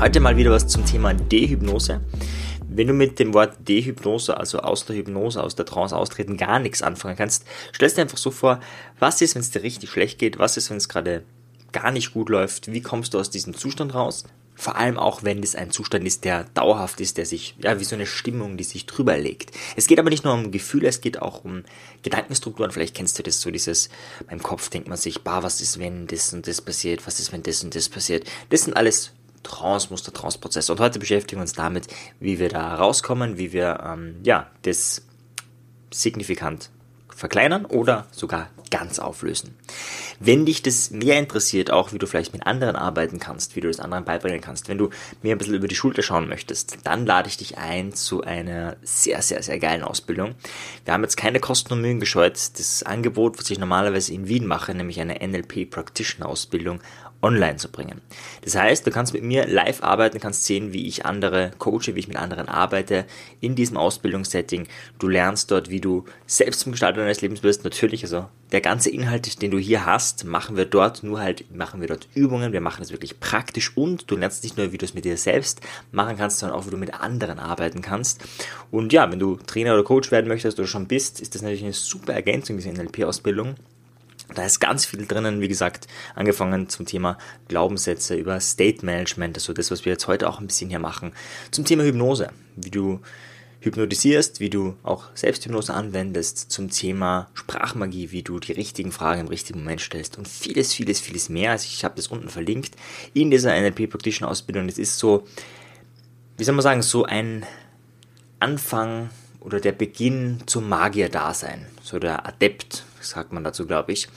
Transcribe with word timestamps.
Heute 0.00 0.18
mal 0.20 0.38
wieder 0.38 0.50
was 0.50 0.66
zum 0.66 0.86
Thema 0.86 1.12
Dehypnose. 1.12 2.00
Wenn 2.66 2.86
du 2.86 2.94
mit 2.94 3.18
dem 3.18 3.34
Wort 3.34 3.68
Dehypnose, 3.68 4.34
also 4.34 4.60
aus 4.60 4.86
der 4.86 4.96
Hypnose, 4.96 5.42
aus 5.42 5.56
der 5.56 5.66
Trance 5.66 5.94
austreten, 5.94 6.38
gar 6.38 6.58
nichts 6.58 6.80
anfangen 6.80 7.16
kannst, 7.16 7.44
stellst 7.74 7.98
dir 7.98 8.02
einfach 8.02 8.16
so 8.16 8.30
vor, 8.30 8.60
was 8.98 9.20
ist, 9.20 9.34
wenn 9.34 9.42
es 9.42 9.50
dir 9.50 9.62
richtig 9.62 9.90
schlecht 9.90 10.18
geht, 10.18 10.38
was 10.38 10.56
ist, 10.56 10.70
wenn 10.70 10.78
es 10.78 10.88
gerade 10.88 11.22
gar 11.72 11.90
nicht 11.90 12.14
gut 12.14 12.30
läuft, 12.30 12.72
wie 12.72 12.80
kommst 12.80 13.12
du 13.12 13.18
aus 13.18 13.28
diesem 13.28 13.54
Zustand 13.54 13.94
raus? 13.94 14.24
Vor 14.54 14.76
allem 14.76 14.98
auch, 14.98 15.22
wenn 15.22 15.42
es 15.42 15.54
ein 15.54 15.70
Zustand 15.70 16.06
ist, 16.06 16.24
der 16.24 16.44
dauerhaft 16.54 16.98
ist, 17.02 17.18
der 17.18 17.26
sich, 17.26 17.54
ja, 17.62 17.78
wie 17.78 17.84
so 17.84 17.94
eine 17.94 18.06
Stimmung, 18.06 18.56
die 18.56 18.64
sich 18.64 18.86
drüber 18.86 19.18
legt. 19.18 19.50
Es 19.76 19.86
geht 19.86 19.98
aber 19.98 20.08
nicht 20.08 20.24
nur 20.24 20.32
um 20.32 20.50
Gefühle, 20.50 20.88
es 20.88 21.02
geht 21.02 21.20
auch 21.20 21.44
um 21.44 21.62
Gedankenstrukturen. 22.02 22.70
Vielleicht 22.70 22.94
kennst 22.94 23.18
du 23.18 23.22
das 23.22 23.42
so, 23.42 23.50
dieses, 23.50 23.90
beim 24.28 24.42
Kopf 24.42 24.70
denkt 24.70 24.88
man 24.88 24.96
sich, 24.96 25.20
bah, 25.20 25.42
was 25.42 25.60
ist, 25.60 25.78
wenn 25.78 26.06
das 26.06 26.32
und 26.32 26.46
das 26.46 26.62
passiert? 26.62 27.06
Was 27.06 27.20
ist, 27.20 27.32
wenn 27.32 27.42
das 27.42 27.62
und 27.62 27.74
das 27.74 27.90
passiert? 27.90 28.24
Das 28.48 28.62
sind 28.62 28.74
alles 28.74 29.12
Trance-Muster, 29.42 30.12
Trance-Prozesse. 30.12 30.72
Und 30.72 30.80
heute 30.80 30.98
beschäftigen 30.98 31.40
wir 31.40 31.42
uns 31.42 31.52
damit, 31.52 31.86
wie 32.18 32.38
wir 32.38 32.48
da 32.48 32.74
rauskommen, 32.74 33.38
wie 33.38 33.52
wir, 33.52 33.80
ähm, 33.84 34.16
ja, 34.22 34.48
das 34.62 35.02
signifikant 35.92 36.70
verkleinern 37.20 37.66
oder 37.66 38.06
sogar 38.12 38.48
ganz 38.70 38.98
auflösen. 38.98 39.56
Wenn 40.20 40.46
dich 40.46 40.62
das 40.62 40.90
mehr 40.90 41.18
interessiert, 41.18 41.70
auch 41.70 41.92
wie 41.92 41.98
du 41.98 42.06
vielleicht 42.06 42.32
mit 42.32 42.46
anderen 42.46 42.76
arbeiten 42.76 43.18
kannst, 43.18 43.56
wie 43.56 43.60
du 43.60 43.68
das 43.68 43.80
anderen 43.80 44.04
beibringen 44.04 44.40
kannst, 44.40 44.68
wenn 44.68 44.78
du 44.78 44.90
mir 45.22 45.34
ein 45.34 45.38
bisschen 45.38 45.54
über 45.54 45.68
die 45.68 45.74
Schulter 45.74 46.02
schauen 46.02 46.28
möchtest, 46.28 46.78
dann 46.84 47.04
lade 47.04 47.28
ich 47.28 47.36
dich 47.36 47.58
ein 47.58 47.92
zu 47.92 48.22
einer 48.22 48.76
sehr, 48.82 49.22
sehr, 49.22 49.42
sehr 49.42 49.58
geilen 49.58 49.82
Ausbildung. 49.82 50.34
Wir 50.84 50.94
haben 50.94 51.02
jetzt 51.02 51.16
keine 51.16 51.40
Kosten 51.40 51.72
und 51.74 51.82
Mühen 51.82 52.00
gescheut. 52.00 52.38
Das 52.58 52.82
Angebot, 52.82 53.38
was 53.38 53.50
ich 53.50 53.58
normalerweise 53.58 54.14
in 54.14 54.28
Wien 54.28 54.46
mache, 54.46 54.74
nämlich 54.74 55.00
eine 55.00 55.26
NLP 55.26 55.68
Practitioner 55.68 56.28
Ausbildung, 56.28 56.80
online 57.22 57.56
zu 57.56 57.70
bringen. 57.70 58.00
Das 58.42 58.56
heißt, 58.56 58.86
du 58.86 58.90
kannst 58.90 59.12
mit 59.12 59.22
mir 59.22 59.46
live 59.46 59.82
arbeiten, 59.82 60.20
kannst 60.20 60.44
sehen, 60.44 60.72
wie 60.72 60.86
ich 60.86 61.04
andere 61.04 61.50
coache, 61.58 61.94
wie 61.94 62.00
ich 62.00 62.08
mit 62.08 62.16
anderen 62.16 62.48
arbeite 62.48 63.04
in 63.40 63.54
diesem 63.54 63.76
Ausbildungssetting. 63.76 64.66
Du 64.98 65.08
lernst 65.08 65.50
dort, 65.50 65.70
wie 65.70 65.80
du 65.80 66.04
selbst 66.26 66.60
zum 66.60 66.72
Gestalter 66.72 67.00
deines 67.00 67.20
Lebens 67.20 67.42
wirst. 67.42 67.64
Natürlich, 67.64 68.02
also 68.04 68.26
der 68.52 68.60
ganze 68.60 68.90
Inhalt, 68.90 69.42
den 69.42 69.50
du 69.50 69.58
hier 69.58 69.84
hast, 69.84 70.24
machen 70.24 70.56
wir 70.56 70.64
dort, 70.64 71.02
nur 71.02 71.20
halt 71.20 71.54
machen 71.54 71.80
wir 71.80 71.88
dort 71.88 72.08
Übungen, 72.14 72.52
wir 72.52 72.60
machen 72.60 72.82
es 72.82 72.90
wirklich 72.90 73.20
praktisch 73.20 73.76
und 73.76 74.10
du 74.10 74.16
lernst 74.16 74.42
nicht 74.42 74.56
nur, 74.56 74.72
wie 74.72 74.78
du 74.78 74.84
es 74.84 74.94
mit 74.94 75.04
dir 75.04 75.16
selbst 75.16 75.60
machen 75.92 76.16
kannst, 76.16 76.38
sondern 76.38 76.58
auch, 76.58 76.66
wie 76.66 76.70
du 76.70 76.76
mit 76.76 76.94
anderen 76.94 77.38
arbeiten 77.38 77.82
kannst. 77.82 78.22
Und 78.70 78.92
ja, 78.92 79.10
wenn 79.10 79.18
du 79.18 79.36
Trainer 79.36 79.74
oder 79.74 79.84
Coach 79.84 80.10
werden 80.10 80.28
möchtest 80.28 80.58
oder 80.58 80.68
schon 80.68 80.86
bist, 80.86 81.20
ist 81.20 81.34
das 81.34 81.42
natürlich 81.42 81.64
eine 81.64 81.72
super 81.72 82.14
Ergänzung, 82.14 82.56
diese 82.56 82.70
NLP-Ausbildung. 82.70 83.56
Da 84.34 84.44
ist 84.44 84.60
ganz 84.60 84.86
viel 84.86 85.06
drinnen, 85.06 85.40
wie 85.40 85.48
gesagt, 85.48 85.86
angefangen 86.14 86.68
zum 86.68 86.86
Thema 86.86 87.18
Glaubenssätze 87.48 88.14
über 88.14 88.38
State 88.40 88.84
Management, 88.84 89.36
also 89.36 89.52
das, 89.52 89.70
was 89.70 89.84
wir 89.84 89.92
jetzt 89.92 90.06
heute 90.06 90.28
auch 90.28 90.40
ein 90.40 90.46
bisschen 90.46 90.70
hier 90.70 90.78
machen, 90.78 91.12
zum 91.50 91.64
Thema 91.64 91.82
Hypnose, 91.84 92.30
wie 92.56 92.70
du 92.70 93.00
hypnotisierst, 93.60 94.40
wie 94.40 94.50
du 94.50 94.76
auch 94.82 95.04
Selbsthypnose 95.14 95.74
anwendest, 95.74 96.50
zum 96.50 96.70
Thema 96.70 97.28
Sprachmagie, 97.34 98.10
wie 98.10 98.22
du 98.22 98.40
die 98.40 98.52
richtigen 98.52 98.90
Fragen 98.90 99.22
im 99.22 99.28
richtigen 99.28 99.60
Moment 99.60 99.80
stellst 99.82 100.16
und 100.16 100.26
vieles, 100.26 100.72
vieles, 100.72 101.00
vieles 101.00 101.28
mehr. 101.28 101.52
Also 101.52 101.66
ich 101.66 101.84
habe 101.84 101.96
das 101.96 102.08
unten 102.08 102.30
verlinkt 102.30 102.76
in 103.12 103.30
dieser 103.30 103.58
NLP 103.60 103.90
Practitioner 103.90 104.30
Ausbildung. 104.30 104.66
Das 104.66 104.78
ist 104.78 104.98
so, 104.98 105.26
wie 106.38 106.44
soll 106.44 106.54
man 106.54 106.62
sagen, 106.62 106.82
so 106.82 107.04
ein 107.04 107.44
Anfang 108.38 109.10
oder 109.40 109.60
der 109.60 109.72
Beginn 109.72 110.42
zum 110.46 110.68
Magier-Dasein, 110.68 111.66
so 111.82 111.98
der 111.98 112.26
Adept, 112.26 112.84
sagt 113.00 113.32
man 113.32 113.44
dazu, 113.44 113.66
glaube 113.66 113.92
ich. 113.92 114.08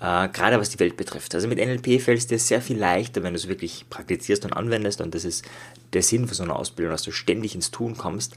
Äh, 0.00 0.28
gerade 0.28 0.60
was 0.60 0.70
die 0.70 0.78
Welt 0.78 0.96
betrifft. 0.96 1.34
Also 1.34 1.48
mit 1.48 1.58
NLP 1.58 2.00
fällt 2.00 2.18
es 2.18 2.26
dir 2.26 2.38
sehr 2.38 2.62
viel 2.62 2.78
leichter, 2.78 3.22
wenn 3.22 3.34
du 3.34 3.38
es 3.38 3.48
wirklich 3.48 3.86
praktizierst 3.90 4.44
und 4.44 4.52
anwendest. 4.52 5.00
Und 5.00 5.14
das 5.14 5.24
ist 5.24 5.44
der 5.92 6.02
Sinn 6.02 6.28
für 6.28 6.34
so 6.34 6.44
eine 6.44 6.54
Ausbildung, 6.54 6.92
dass 6.92 7.02
du 7.02 7.10
ständig 7.10 7.54
ins 7.54 7.70
Tun 7.70 7.96
kommst, 7.96 8.36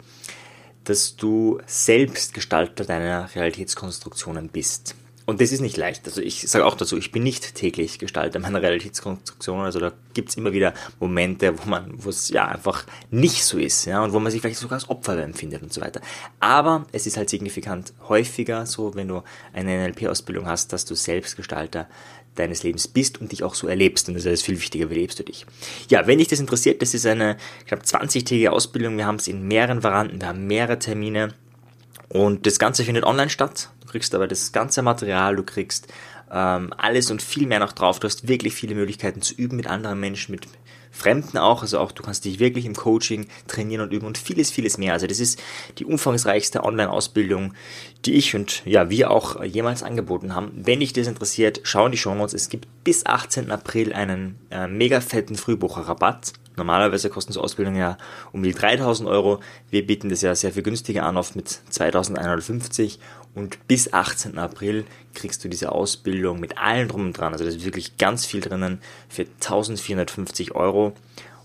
dass 0.84 1.16
du 1.16 1.59
selbst 1.67 2.34
Gestalter 2.34 2.85
deiner 2.85 3.29
Realitätskonstruktionen 3.35 4.50
bist. 4.50 4.95
Und 5.25 5.39
das 5.39 5.51
ist 5.51 5.61
nicht 5.61 5.77
leicht. 5.77 6.05
Also 6.05 6.21
ich 6.21 6.47
sage 6.49 6.65
auch 6.65 6.75
dazu, 6.75 6.97
ich 6.97 7.11
bin 7.11 7.23
nicht 7.23 7.55
täglich 7.55 7.99
Gestalter 7.99 8.39
meiner 8.39 8.61
Realitätskonstruktion. 8.61 9.61
Also 9.61 9.79
da 9.79 9.91
gibt 10.13 10.29
es 10.29 10.35
immer 10.35 10.51
wieder 10.51 10.73
Momente, 10.99 11.57
wo 11.59 11.69
man, 11.69 11.91
wo 12.03 12.09
es 12.09 12.29
ja 12.29 12.47
einfach 12.47 12.85
nicht 13.11 13.43
so 13.45 13.57
ist, 13.57 13.85
ja, 13.85 14.03
und 14.03 14.13
wo 14.13 14.19
man 14.19 14.31
sich 14.31 14.41
vielleicht 14.41 14.59
sogar 14.59 14.77
als 14.77 14.89
Opfer 14.89 15.17
empfindet 15.21 15.61
und 15.61 15.71
so 15.71 15.81
weiter. 15.81 16.01
Aber 16.39 16.85
es 16.91 17.05
ist 17.05 17.17
halt 17.17 17.29
signifikant 17.29 17.93
häufiger 18.09 18.65
so, 18.65 18.95
wenn 18.95 19.07
du 19.07 19.23
eine 19.53 19.87
NLP-Ausbildung 19.87 20.47
hast, 20.47 20.73
dass 20.73 20.85
du 20.85 20.95
Selbstgestalter 20.95 21.88
deines 22.35 22.63
Lebens 22.63 22.88
bist 22.88 23.19
und 23.19 23.31
dich 23.31 23.43
auch 23.43 23.55
so 23.55 23.67
erlebst. 23.67 24.07
Und 24.07 24.15
das 24.15 24.25
ist 24.25 24.43
viel 24.43 24.59
wichtiger, 24.59 24.89
wie 24.89 24.95
lebst 24.95 25.19
du 25.19 25.23
dich. 25.23 25.45
Ja, 25.89 26.07
wenn 26.07 26.17
dich 26.17 26.29
das 26.29 26.39
interessiert, 26.39 26.81
das 26.81 26.93
ist 26.93 27.05
eine, 27.05 27.38
glaube, 27.65 27.83
20-tägige 27.83 28.49
Ausbildung. 28.49 28.97
Wir 28.97 29.05
haben 29.05 29.17
es 29.17 29.27
in 29.27 29.47
mehreren 29.47 29.83
Varianten, 29.83 30.21
wir 30.21 30.27
haben 30.27 30.47
mehrere 30.47 30.79
Termine. 30.79 31.33
Und 32.11 32.45
das 32.45 32.59
Ganze 32.59 32.83
findet 32.83 33.05
online 33.05 33.29
statt. 33.29 33.69
Du 33.79 33.88
kriegst 33.88 34.13
aber 34.13 34.27
das 34.27 34.51
ganze 34.51 34.81
Material, 34.81 35.38
du 35.38 35.44
kriegst 35.44 35.88
ähm, 36.29 36.73
alles 36.77 37.09
und 37.09 37.22
viel 37.22 37.47
mehr 37.47 37.59
noch 37.59 37.72
drauf. 37.72 37.99
Du 37.99 38.07
hast 38.07 38.27
wirklich 38.27 38.53
viele 38.53 38.75
Möglichkeiten 38.75 39.22
zu 39.22 39.33
üben 39.33 39.55
mit 39.55 39.67
anderen 39.67 39.99
Menschen, 39.99 40.31
mit 40.31 40.47
Fremden 40.91 41.38
auch. 41.38 41.61
Also 41.61 41.79
auch 41.79 41.94
du 41.94 42.03
kannst 42.03 42.25
dich 42.25 42.39
wirklich 42.39 42.66
im 42.66 42.75
Coaching 42.75 43.27
trainieren 43.47 43.81
und 43.81 43.94
üben 43.94 44.05
und 44.07 44.17
vieles, 44.17 44.51
vieles 44.51 44.77
mehr. 44.77 44.91
Also 44.91 45.07
das 45.07 45.21
ist 45.21 45.41
die 45.77 45.85
umfangreichste 45.85 46.66
Online-Ausbildung, 46.66 47.53
die 48.03 48.16
ich 48.16 48.35
und 48.35 48.61
ja, 48.66 48.89
wir 48.89 49.09
auch 49.09 49.41
jemals 49.41 49.81
angeboten 49.81 50.35
haben. 50.35 50.51
Wenn 50.53 50.81
dich 50.81 50.91
das 50.91 51.07
interessiert, 51.07 51.61
schau 51.63 51.85
in 51.85 51.94
die 51.94 51.97
Show 51.97 52.13
Notes. 52.13 52.33
Es 52.33 52.50
gibt 52.50 52.67
bis 52.83 53.05
18. 53.05 53.51
April 53.51 53.94
einen 53.94 54.38
äh, 54.50 54.67
mega 54.67 55.00
fetten 55.00 55.38
Frühbucherrabatt. 55.38 56.33
Normalerweise 56.56 57.09
kosten 57.09 57.34
so 57.34 57.41
Ausbildungen 57.41 57.78
ja 57.78 57.97
um 58.31 58.44
die 58.44 58.53
3000 58.53 59.07
Euro. 59.07 59.39
Wir 59.69 59.85
bieten 59.85 60.09
das 60.09 60.22
ja 60.22 60.35
sehr 60.35 60.51
viel 60.51 60.63
günstiger 60.63 61.03
an, 61.03 61.17
oft 61.17 61.35
mit 61.35 61.47
2150 61.47 63.00
und 63.34 63.67
bis 63.67 63.94
18. 63.94 64.38
April 64.38 64.85
kriegst 65.13 65.44
du 65.44 65.50
diese 65.50 65.72
Ausbildung 65.72 66.39
mit 66.39 66.57
allen 66.57 66.89
drum 66.89 67.06
und 67.06 67.17
dran. 67.17 67.31
Also 67.34 67.45
da 67.45 67.50
ist 67.50 67.63
wirklich 67.63 67.97
ganz 67.97 68.25
viel 68.25 68.41
drinnen 68.41 68.81
für 69.07 69.23
1450 69.23 70.53
Euro 70.53 70.94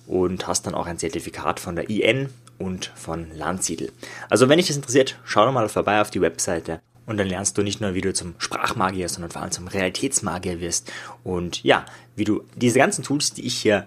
und 0.06 0.46
hast 0.46 0.66
dann 0.66 0.74
auch 0.74 0.86
ein 0.86 0.98
Zertifikat 0.98 1.60
von 1.60 1.76
der 1.76 1.88
IN 1.88 2.28
und 2.58 2.92
von 2.94 3.30
Landsiedel. 3.36 3.92
Also 4.28 4.48
wenn 4.48 4.58
dich 4.58 4.68
das 4.68 4.76
interessiert, 4.76 5.18
schau 5.24 5.44
doch 5.44 5.52
mal 5.52 5.68
vorbei 5.68 6.00
auf 6.00 6.10
die 6.10 6.20
Webseite 6.20 6.80
und 7.06 7.18
dann 7.18 7.28
lernst 7.28 7.56
du 7.56 7.62
nicht 7.62 7.80
nur, 7.80 7.94
wie 7.94 8.00
du 8.00 8.12
zum 8.12 8.34
Sprachmagier, 8.38 9.08
sondern 9.08 9.30
vor 9.30 9.42
allem 9.42 9.52
zum 9.52 9.68
Realitätsmagier 9.68 10.60
wirst. 10.60 10.92
Und 11.22 11.62
ja, 11.62 11.86
wie 12.16 12.24
du 12.24 12.42
diese 12.56 12.78
ganzen 12.78 13.04
Tools, 13.04 13.32
die 13.32 13.46
ich 13.46 13.56
hier 13.56 13.86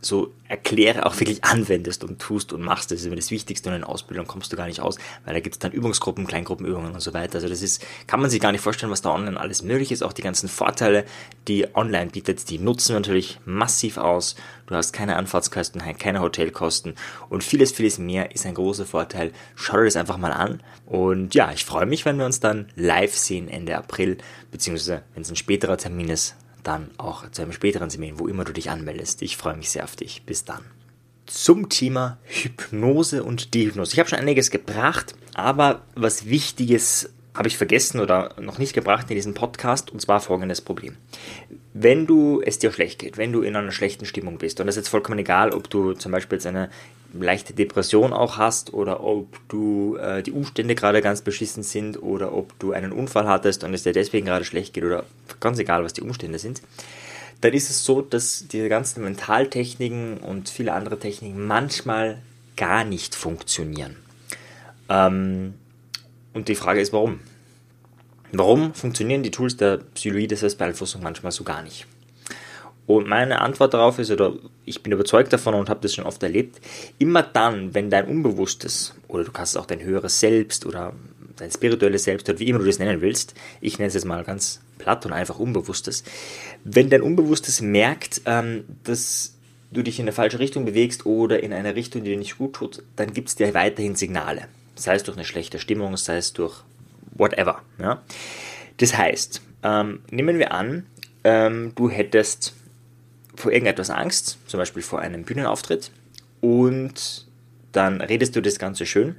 so 0.00 0.32
erkläre, 0.48 1.06
auch 1.06 1.18
wirklich 1.20 1.44
anwendest 1.44 2.04
und 2.04 2.18
tust 2.18 2.52
und 2.52 2.62
machst. 2.62 2.90
Das 2.90 3.00
ist 3.00 3.06
immer 3.06 3.16
das 3.16 3.30
Wichtigste 3.30 3.68
und 3.68 3.76
in 3.76 3.84
Ausbildung 3.84 4.26
kommst 4.26 4.52
du 4.52 4.56
gar 4.56 4.66
nicht 4.66 4.80
aus, 4.80 4.96
weil 5.24 5.34
da 5.34 5.40
gibt 5.40 5.56
es 5.56 5.58
dann 5.58 5.72
Übungsgruppen, 5.72 6.26
Kleingruppenübungen 6.26 6.92
und 6.92 7.00
so 7.00 7.12
weiter. 7.12 7.36
Also 7.36 7.48
das 7.48 7.62
ist, 7.62 7.84
kann 8.06 8.20
man 8.20 8.30
sich 8.30 8.40
gar 8.40 8.50
nicht 8.52 8.62
vorstellen, 8.62 8.90
was 8.90 9.02
da 9.02 9.12
online 9.12 9.38
alles 9.38 9.62
möglich 9.62 9.92
ist. 9.92 10.02
Auch 10.02 10.12
die 10.12 10.22
ganzen 10.22 10.48
Vorteile, 10.48 11.04
die 11.48 11.66
online 11.74 12.10
bietet, 12.10 12.48
die 12.48 12.58
nutzen 12.58 12.94
wir 12.94 13.00
natürlich 13.00 13.38
massiv 13.44 13.98
aus. 13.98 14.36
Du 14.66 14.74
hast 14.74 14.92
keine 14.92 15.16
Anfahrtskosten, 15.16 15.82
keine 15.98 16.20
Hotelkosten 16.20 16.94
und 17.28 17.44
vieles, 17.44 17.72
vieles 17.72 17.98
mehr 17.98 18.34
ist 18.34 18.46
ein 18.46 18.54
großer 18.54 18.86
Vorteil. 18.86 19.32
Schau 19.54 19.76
dir 19.78 19.84
das 19.84 19.96
einfach 19.96 20.16
mal 20.16 20.32
an. 20.32 20.62
Und 20.86 21.34
ja, 21.34 21.52
ich 21.52 21.64
freue 21.64 21.86
mich, 21.86 22.04
wenn 22.04 22.18
wir 22.18 22.26
uns 22.26 22.40
dann 22.40 22.68
live 22.74 23.14
sehen 23.16 23.48
Ende 23.48 23.76
April, 23.76 24.18
beziehungsweise 24.50 25.02
wenn 25.14 25.22
es 25.22 25.30
ein 25.30 25.36
späterer 25.36 25.76
Termin 25.76 26.08
ist, 26.08 26.36
dann 26.62 26.90
auch 26.98 27.30
zu 27.30 27.42
einem 27.42 27.52
späteren 27.52 27.90
Seminar, 27.90 28.18
wo 28.18 28.28
immer 28.28 28.44
du 28.44 28.52
dich 28.52 28.70
anmeldest. 28.70 29.22
Ich 29.22 29.36
freue 29.36 29.56
mich 29.56 29.70
sehr 29.70 29.84
auf 29.84 29.96
dich. 29.96 30.22
Bis 30.24 30.44
dann. 30.44 30.62
Zum 31.26 31.68
Thema 31.68 32.18
Hypnose 32.24 33.22
und 33.22 33.54
Dehypnose. 33.54 33.92
Ich 33.92 33.98
habe 33.98 34.08
schon 34.08 34.18
einiges 34.18 34.50
gebracht, 34.50 35.14
aber 35.34 35.82
was 35.94 36.26
Wichtiges 36.26 37.10
habe 37.34 37.48
ich 37.48 37.56
vergessen 37.56 38.00
oder 38.00 38.34
noch 38.40 38.58
nicht 38.58 38.72
gebracht 38.72 39.06
in 39.10 39.14
diesem 39.14 39.34
Podcast 39.34 39.90
und 39.92 40.00
zwar 40.00 40.20
folgendes 40.20 40.60
Problem. 40.60 40.96
Wenn 41.72 42.06
du 42.06 42.42
es 42.44 42.58
dir 42.58 42.72
schlecht 42.72 42.98
geht, 42.98 43.16
wenn 43.16 43.32
du 43.32 43.42
in 43.42 43.54
einer 43.54 43.70
schlechten 43.70 44.04
Stimmung 44.04 44.38
bist 44.38 44.60
und 44.60 44.66
das 44.66 44.76
ist 44.76 44.82
jetzt 44.82 44.88
vollkommen 44.88 45.20
egal, 45.20 45.52
ob 45.52 45.70
du 45.70 45.92
zum 45.92 46.10
Beispiel 46.10 46.36
jetzt 46.36 46.46
eine 46.46 46.70
leichte 47.12 47.52
Depression 47.52 48.12
auch 48.12 48.36
hast 48.36 48.72
oder 48.72 49.02
ob 49.02 49.26
du 49.48 49.96
äh, 49.96 50.22
die 50.22 50.32
Umstände 50.32 50.74
gerade 50.74 51.02
ganz 51.02 51.22
beschissen 51.22 51.62
sind 51.62 52.02
oder 52.02 52.32
ob 52.32 52.58
du 52.58 52.72
einen 52.72 52.92
Unfall 52.92 53.26
hattest 53.26 53.64
und 53.64 53.74
es 53.74 53.82
dir 53.82 53.92
deswegen 53.92 54.26
gerade 54.26 54.44
schlecht 54.44 54.74
geht 54.74 54.84
oder 54.84 55.04
ganz 55.40 55.58
egal, 55.58 55.84
was 55.84 55.92
die 55.92 56.02
Umstände 56.02 56.38
sind, 56.38 56.62
dann 57.40 57.52
ist 57.52 57.70
es 57.70 57.84
so, 57.84 58.02
dass 58.02 58.46
diese 58.48 58.68
ganzen 58.68 59.02
Mentaltechniken 59.02 60.18
und 60.18 60.48
viele 60.48 60.72
andere 60.72 60.98
Techniken 60.98 61.46
manchmal 61.46 62.18
gar 62.56 62.84
nicht 62.84 63.14
funktionieren. 63.14 63.96
Ähm, 64.88 65.54
und 66.32 66.48
die 66.48 66.54
Frage 66.54 66.80
ist, 66.80 66.92
warum? 66.92 67.20
Warum 68.32 68.74
funktionieren 68.74 69.22
die 69.22 69.30
Tools 69.30 69.56
der 69.56 69.78
Psychoide-Selbstbeeinflussung 69.78 71.02
manchmal 71.02 71.32
so 71.32 71.42
gar 71.42 71.62
nicht? 71.62 71.86
Und 72.90 73.06
meine 73.06 73.40
Antwort 73.40 73.72
darauf 73.72 74.00
ist, 74.00 74.10
oder 74.10 74.32
ich 74.64 74.82
bin 74.82 74.90
überzeugt 74.90 75.32
davon 75.32 75.54
und 75.54 75.70
habe 75.70 75.78
das 75.80 75.94
schon 75.94 76.06
oft 76.06 76.20
erlebt, 76.24 76.60
immer 76.98 77.22
dann, 77.22 77.72
wenn 77.72 77.88
dein 77.88 78.08
Unbewusstes, 78.08 78.96
oder 79.06 79.22
du 79.22 79.30
kannst 79.30 79.56
auch 79.56 79.66
dein 79.66 79.80
höheres 79.80 80.18
Selbst 80.18 80.66
oder 80.66 80.92
dein 81.36 81.52
spirituelles 81.52 82.02
Selbst, 82.02 82.28
oder 82.28 82.40
wie 82.40 82.48
immer 82.48 82.58
du 82.58 82.64
das 82.64 82.80
nennen 82.80 83.00
willst, 83.00 83.34
ich 83.60 83.78
nenne 83.78 83.86
es 83.86 83.94
jetzt 83.94 84.06
mal 84.06 84.24
ganz 84.24 84.60
platt 84.78 85.06
und 85.06 85.12
einfach 85.12 85.38
Unbewusstes, 85.38 86.02
wenn 86.64 86.90
dein 86.90 87.02
Unbewusstes 87.02 87.60
merkt, 87.60 88.22
ähm, 88.24 88.64
dass 88.82 89.36
du 89.70 89.84
dich 89.84 90.00
in 90.00 90.06
eine 90.06 90.12
falsche 90.12 90.40
Richtung 90.40 90.64
bewegst 90.64 91.06
oder 91.06 91.44
in 91.44 91.52
eine 91.52 91.76
Richtung, 91.76 92.02
die 92.02 92.10
dir 92.10 92.18
nicht 92.18 92.38
gut 92.38 92.54
tut, 92.54 92.82
dann 92.96 93.14
gibt 93.14 93.28
es 93.28 93.36
dir 93.36 93.54
weiterhin 93.54 93.94
Signale. 93.94 94.48
Sei 94.74 94.96
es 94.96 95.04
durch 95.04 95.16
eine 95.16 95.24
schlechte 95.24 95.60
Stimmung, 95.60 95.96
sei 95.96 96.16
es 96.16 96.32
durch 96.32 96.64
whatever. 97.12 97.62
Ja? 97.78 98.02
Das 98.78 98.98
heißt, 98.98 99.42
ähm, 99.62 100.00
nehmen 100.10 100.40
wir 100.40 100.50
an, 100.50 100.86
ähm, 101.22 101.70
du 101.76 101.88
hättest 101.88 102.54
vor 103.40 103.52
irgendetwas 103.52 103.90
Angst, 103.90 104.38
zum 104.46 104.58
Beispiel 104.58 104.82
vor 104.82 105.00
einem 105.00 105.24
Bühnenauftritt, 105.24 105.90
und 106.40 107.26
dann 107.72 108.00
redest 108.00 108.36
du 108.36 108.40
das 108.40 108.58
Ganze 108.58 108.86
schön, 108.86 109.16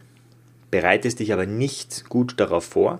bereitest 0.71 1.19
dich 1.19 1.33
aber 1.33 1.45
nicht 1.45 2.05
gut 2.09 2.39
darauf 2.39 2.65
vor, 2.65 2.99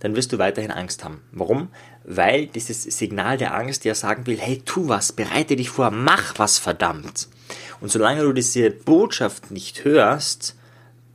dann 0.00 0.16
wirst 0.16 0.32
du 0.32 0.38
weiterhin 0.38 0.70
Angst 0.70 1.04
haben. 1.04 1.20
Warum? 1.32 1.68
Weil 2.04 2.46
dieses 2.46 2.82
Signal 2.82 3.36
der 3.36 3.54
Angst 3.54 3.84
ja 3.84 3.94
sagen 3.94 4.26
will, 4.26 4.38
hey, 4.38 4.62
tu 4.64 4.88
was, 4.88 5.12
bereite 5.12 5.56
dich 5.56 5.70
vor, 5.70 5.90
mach 5.90 6.38
was 6.38 6.58
verdammt. 6.58 7.28
Und 7.80 7.90
solange 7.90 8.22
du 8.22 8.32
diese 8.32 8.70
Botschaft 8.70 9.50
nicht 9.50 9.84
hörst, 9.84 10.56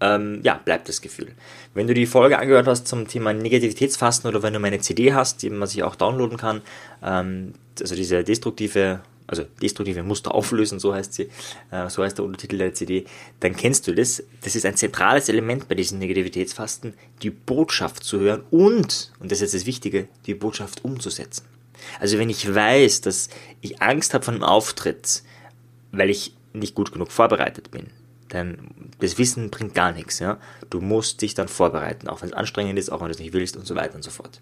ähm, 0.02 0.42
ja, 0.44 0.60
bleibt 0.64 0.90
das 0.90 1.02
Gefühl. 1.02 1.34
Wenn 1.74 1.88
du 1.88 1.94
die 1.94 2.06
Folge 2.06 2.38
angehört 2.38 2.68
hast 2.68 2.88
zum 2.88 3.08
Thema 3.08 3.34
Negativitätsfasten 3.34 4.30
oder 4.30 4.44
wenn 4.44 4.54
du 4.54 4.60
meine 4.60 4.80
CD 4.80 5.14
hast, 5.14 5.42
die 5.42 5.50
man 5.50 5.68
sich 5.68 5.84
auch 5.84 5.96
downloaden 5.96 6.38
kann, 6.38 6.62
ähm, 7.04 7.54
also 7.80 7.96
diese 7.96 8.24
destruktive 8.24 9.02
also 9.28 9.44
destruktive 9.62 10.04
Muster 10.04 10.34
auflösen, 10.34 10.80
so 10.80 10.94
heißt 10.94 11.14
sie, 11.14 11.30
äh, 11.72 11.90
so 11.90 12.04
heißt 12.04 12.18
der 12.18 12.26
Untertitel 12.26 12.58
der 12.58 12.74
CD, 12.74 13.06
dann 13.40 13.56
kennst 13.56 13.88
du 13.88 13.94
das. 13.94 14.24
Das 14.42 14.56
ist 14.56 14.66
ein 14.66 14.76
zentrales 14.76 15.30
Element 15.30 15.68
bei 15.68 15.76
diesen 15.76 16.00
Negativitätsfasten, 16.00 16.94
die 17.22 17.32
Botschaft 17.32 18.04
zu 18.04 18.20
hören 18.20 18.44
und, 18.52 19.12
und 19.20 19.32
das 19.32 19.40
ist 19.40 19.54
jetzt 19.54 19.62
das 19.62 19.66
Wichtige, 19.66 20.08
die 20.26 20.36
Botschaft 20.36 20.84
umzusetzen. 20.86 21.46
Also 22.00 22.18
wenn 22.18 22.30
ich 22.30 22.54
weiß, 22.54 23.02
dass 23.02 23.30
ich 23.62 23.82
Angst 23.82 24.14
habe 24.14 24.24
vor 24.24 24.34
einem 24.34 24.44
Auftritt, 24.44 25.24
weil 25.92 26.10
ich 26.10 26.34
nicht 26.54 26.76
gut 26.76 26.92
genug 26.92 27.12
vorbereitet 27.12 27.72
bin, 27.72 27.88
dann 28.36 28.72
das 29.00 29.18
Wissen 29.18 29.50
bringt 29.50 29.74
gar 29.74 29.92
nichts. 29.92 30.20
Ja? 30.20 30.38
Du 30.70 30.82
musst 30.82 31.22
dich 31.22 31.34
dann 31.34 31.48
vorbereiten, 31.48 32.08
auch 32.08 32.22
wenn 32.22 32.30
es 32.30 32.36
anstrengend 32.36 32.78
ist, 32.78 32.92
auch 32.92 33.00
wenn 33.00 33.08
du 33.08 33.14
es 33.14 33.20
nicht 33.20 33.34
willst 33.34 33.58
und 33.58 33.66
so 33.66 33.76
weiter 33.76 33.96
und 33.96 34.04
so 34.04 34.12
fort. 34.12 34.42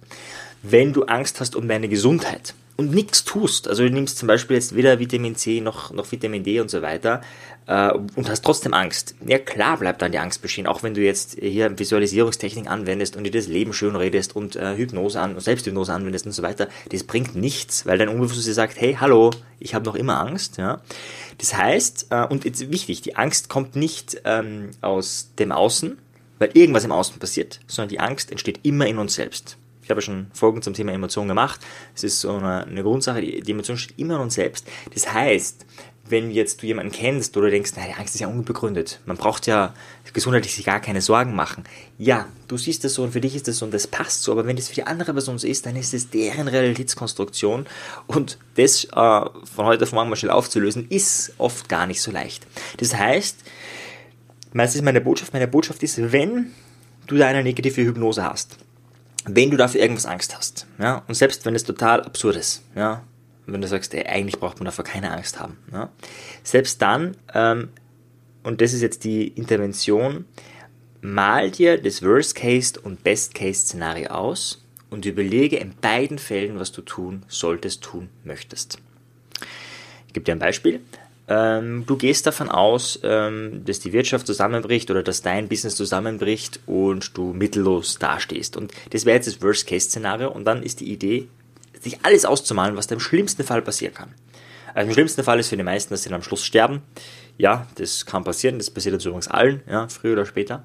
Wenn 0.61 0.93
du 0.93 1.03
Angst 1.03 1.39
hast 1.39 1.55
um 1.55 1.67
deine 1.67 1.87
Gesundheit, 1.87 2.53
und 2.75 2.91
nichts 2.91 3.23
tust, 3.23 3.67
also 3.67 3.83
du 3.83 3.89
nimmst 3.91 4.17
zum 4.17 4.27
Beispiel 4.27 4.55
jetzt 4.55 4.75
weder 4.75 4.99
Vitamin 4.99 5.35
C 5.35 5.61
noch, 5.61 5.91
noch 5.91 6.11
Vitamin 6.11 6.43
D 6.43 6.59
und 6.59 6.71
so 6.71 6.81
weiter 6.81 7.21
äh, 7.67 7.91
und 7.91 8.29
hast 8.29 8.43
trotzdem 8.43 8.73
Angst, 8.73 9.15
ja 9.25 9.37
klar 9.37 9.77
bleibt 9.77 10.01
dann 10.01 10.11
die 10.11 10.17
Angst 10.17 10.41
bestehen, 10.41 10.65
auch 10.65 10.81
wenn 10.81 10.93
du 10.93 11.01
jetzt 11.01 11.37
hier 11.39 11.77
Visualisierungstechnik 11.77 12.69
anwendest 12.69 13.15
und 13.15 13.25
dir 13.25 13.31
das 13.31 13.47
Leben 13.47 13.73
schön 13.73 13.95
redest 13.95 14.35
und 14.35 14.55
äh, 14.55 14.75
Hypnose 14.75 15.19
an, 15.19 15.39
Selbsthypnose 15.39 15.93
anwendest 15.93 16.25
und 16.25 16.31
so 16.31 16.41
weiter, 16.41 16.67
das 16.89 17.03
bringt 17.03 17.35
nichts, 17.35 17.85
weil 17.85 17.97
dein 17.97 18.09
Unbewusstes 18.09 18.55
sagt, 18.55 18.79
hey, 18.79 18.97
hallo, 18.99 19.29
ich 19.59 19.75
habe 19.75 19.85
noch 19.85 19.95
immer 19.95 20.19
Angst. 20.19 20.57
Ja? 20.57 20.81
Das 21.37 21.55
heißt, 21.55 22.07
äh, 22.09 22.25
und 22.25 22.43
jetzt 22.45 22.71
wichtig, 22.71 23.01
die 23.01 23.15
Angst 23.15 23.49
kommt 23.49 23.75
nicht 23.75 24.21
ähm, 24.25 24.71
aus 24.81 25.29
dem 25.37 25.51
Außen, 25.51 25.97
weil 26.39 26.49
irgendwas 26.53 26.83
im 26.83 26.91
Außen 26.91 27.19
passiert, 27.19 27.59
sondern 27.67 27.89
die 27.89 27.99
Angst 27.99 28.31
entsteht 28.31 28.59
immer 28.63 28.87
in 28.87 28.97
uns 28.97 29.13
selbst. 29.13 29.57
Ich 29.83 29.89
habe 29.89 30.01
schon 30.01 30.27
Folgen 30.33 30.61
zum 30.61 30.73
Thema 30.73 30.93
Emotion 30.93 31.27
gemacht. 31.27 31.59
Es 31.95 32.03
ist 32.03 32.21
so 32.21 32.31
eine, 32.31 32.65
eine 32.65 32.83
Grundsache, 32.83 33.21
die, 33.21 33.41
die, 33.41 33.51
Emotion 33.51 33.77
steht 33.77 33.99
immer 33.99 34.15
in 34.15 34.21
uns 34.21 34.35
selbst. 34.35 34.65
Das 34.93 35.13
heißt, 35.13 35.65
wenn 36.07 36.31
jetzt 36.31 36.61
du 36.61 36.67
jemanden 36.67 36.91
kennst 36.91 37.37
oder 37.37 37.49
denkst, 37.49 37.75
naja, 37.75 37.93
die 37.93 37.99
Angst 37.99 38.15
ist 38.15 38.21
ja 38.21 38.27
unbegründet, 38.27 38.99
man 39.05 39.15
braucht 39.15 39.47
ja 39.47 39.73
gesundheitlich 40.11 40.53
sich 40.53 40.65
gar 40.65 40.81
keine 40.81 41.01
Sorgen 41.01 41.33
machen. 41.33 41.63
Ja, 41.97 42.27
du 42.47 42.57
siehst 42.57 42.83
das 42.83 42.93
so 42.93 43.03
und 43.03 43.11
für 43.11 43.21
dich 43.21 43.35
ist 43.35 43.47
das 43.47 43.57
so 43.57 43.65
und 43.65 43.73
das 43.73 43.87
passt 43.87 44.23
so, 44.23 44.31
aber 44.33 44.45
wenn 44.45 44.55
das 44.55 44.67
für 44.67 44.75
die 44.75 44.83
andere 44.83 45.13
Person 45.13 45.37
so 45.37 45.47
ist, 45.47 45.65
dann 45.65 45.75
ist 45.75 45.93
es 45.93 46.09
deren 46.09 46.47
Realitätskonstruktion 46.47 47.65
und 48.07 48.37
das 48.55 48.83
äh, 48.83 48.89
von 48.91 49.65
heute 49.65 49.83
auf 49.83 49.93
morgen 49.93 50.09
mal 50.09 50.15
schnell 50.17 50.31
aufzulösen, 50.31 50.87
ist 50.89 51.33
oft 51.37 51.69
gar 51.69 51.87
nicht 51.87 52.01
so 52.01 52.11
leicht. 52.11 52.45
Das 52.77 52.95
heißt, 52.95 53.37
meistens 54.51 54.81
meine 54.81 55.01
Botschaft, 55.01 55.33
meine 55.33 55.47
Botschaft 55.47 55.83
ist, 55.83 56.11
wenn 56.11 56.51
du 57.07 57.17
da 57.17 57.27
eine 57.27 57.43
negative 57.43 57.81
Hypnose 57.81 58.23
hast, 58.23 58.57
wenn 59.25 59.51
du 59.51 59.57
dafür 59.57 59.81
irgendwas 59.81 60.05
Angst 60.05 60.35
hast, 60.35 60.67
ja, 60.79 61.03
und 61.07 61.15
selbst 61.15 61.45
wenn 61.45 61.55
es 61.55 61.63
total 61.63 62.01
absurd 62.01 62.35
ist, 62.35 62.63
ja, 62.75 63.03
wenn 63.45 63.61
du 63.61 63.67
sagst, 63.67 63.93
ey, 63.93 64.05
eigentlich 64.05 64.39
braucht 64.39 64.59
man 64.59 64.65
dafür 64.65 64.83
keine 64.83 65.11
Angst 65.11 65.39
haben, 65.39 65.57
ja, 65.71 65.89
selbst 66.43 66.81
dann, 66.81 67.15
ähm, 67.33 67.69
und 68.43 68.61
das 68.61 68.73
ist 68.73 68.81
jetzt 68.81 69.03
die 69.03 69.27
Intervention, 69.27 70.25
mal 71.01 71.51
dir 71.51 71.81
das 71.81 72.01
Worst-Case 72.01 72.79
und 72.79 73.03
Best-Case-Szenario 73.03 74.09
aus 74.09 74.63
und 74.89 75.05
überlege 75.05 75.57
in 75.57 75.73
beiden 75.75 76.19
Fällen, 76.19 76.59
was 76.59 76.71
du 76.71 76.81
tun 76.81 77.23
solltest, 77.27 77.81
tun 77.81 78.09
möchtest. 78.23 78.77
Ich 80.07 80.13
gebe 80.13 80.23
dir 80.23 80.33
ein 80.33 80.39
Beispiel. 80.39 80.81
Ähm, 81.27 81.85
du 81.85 81.95
gehst 81.95 82.27
davon 82.27 82.49
aus, 82.49 82.99
ähm, 83.03 83.63
dass 83.65 83.79
die 83.79 83.93
Wirtschaft 83.93 84.27
zusammenbricht 84.27 84.91
oder 84.91 85.03
dass 85.03 85.21
dein 85.21 85.47
Business 85.47 85.75
zusammenbricht 85.75 86.59
und 86.65 87.17
du 87.17 87.33
mittellos 87.33 87.97
dastehst. 87.97 88.57
Und 88.57 88.73
das 88.89 89.05
wäre 89.05 89.15
jetzt 89.15 89.27
das 89.27 89.41
Worst-Case-Szenario. 89.41 90.29
Und 90.29 90.45
dann 90.45 90.63
ist 90.63 90.81
die 90.81 90.91
Idee, 90.91 91.27
sich 91.81 91.99
alles 92.03 92.25
auszumalen, 92.25 92.75
was 92.75 92.87
da 92.87 92.95
im 92.95 92.99
schlimmsten 92.99 93.43
Fall 93.43 93.61
passieren 93.61 93.93
kann. 93.93 94.13
Also 94.73 94.87
im 94.89 94.93
schlimmsten 94.93 95.23
Fall 95.23 95.39
ist 95.39 95.49
für 95.49 95.57
die 95.57 95.63
meisten, 95.63 95.93
dass 95.93 96.03
sie 96.03 96.09
dann 96.09 96.17
am 96.17 96.23
Schluss 96.23 96.43
sterben. 96.43 96.81
Ja, 97.37 97.67
das 97.75 98.05
kann 98.05 98.23
passieren. 98.23 98.57
Das 98.57 98.69
passiert 98.69 98.93
uns 98.93 99.05
übrigens 99.05 99.27
allen, 99.27 99.61
ja, 99.69 99.87
früher 99.87 100.13
oder 100.13 100.25
später. 100.25 100.63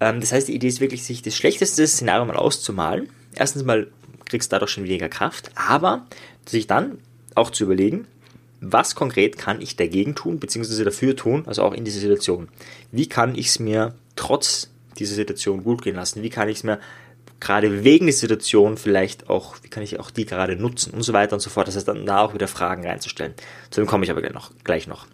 Ähm, 0.00 0.20
das 0.20 0.32
heißt, 0.32 0.48
die 0.48 0.54
Idee 0.54 0.68
ist 0.68 0.80
wirklich, 0.80 1.04
sich 1.04 1.22
das 1.22 1.34
schlechteste 1.34 1.86
Szenario 1.86 2.24
mal 2.26 2.36
auszumalen. 2.36 3.08
Erstens 3.34 3.64
mal 3.64 3.88
kriegst 4.26 4.52
du 4.52 4.54
dadurch 4.54 4.70
schon 4.70 4.84
weniger 4.84 5.08
Kraft, 5.08 5.50
aber 5.54 6.06
sich 6.46 6.66
dann 6.66 6.98
auch 7.34 7.50
zu 7.50 7.64
überlegen, 7.64 8.06
was 8.60 8.94
konkret 8.94 9.38
kann 9.38 9.60
ich 9.60 9.76
dagegen 9.76 10.14
tun, 10.14 10.38
beziehungsweise 10.38 10.84
dafür 10.84 11.16
tun, 11.16 11.44
also 11.46 11.62
auch 11.62 11.72
in 11.72 11.84
dieser 11.84 12.00
Situation? 12.00 12.48
Wie 12.92 13.08
kann 13.08 13.34
ich 13.34 13.48
es 13.48 13.58
mir 13.58 13.94
trotz 14.16 14.70
dieser 14.98 15.14
Situation 15.14 15.64
gut 15.64 15.82
gehen 15.82 15.96
lassen? 15.96 16.22
Wie 16.22 16.30
kann 16.30 16.48
ich 16.48 16.58
es 16.58 16.64
mir 16.64 16.78
gerade 17.40 17.84
wegen 17.84 18.06
der 18.06 18.14
Situation 18.14 18.76
vielleicht 18.76 19.28
auch, 19.28 19.56
wie 19.62 19.68
kann 19.68 19.82
ich 19.82 19.98
auch 19.98 20.10
die 20.10 20.26
gerade 20.26 20.56
nutzen 20.56 20.92
und 20.92 21.02
so 21.02 21.12
weiter 21.12 21.32
und 21.32 21.40
so 21.40 21.50
fort. 21.50 21.66
Das 21.66 21.76
heißt, 21.76 21.88
dann 21.88 22.06
da 22.06 22.20
auch 22.20 22.34
wieder 22.34 22.46
Fragen 22.46 22.86
reinzustellen. 22.86 23.34
Zu 23.70 23.80
dem 23.80 23.86
komme 23.86 24.04
ich 24.04 24.10
aber 24.10 24.20
gleich 24.20 24.34
noch. 24.34 24.50
Gleich 24.62 24.86
noch. 24.86 25.06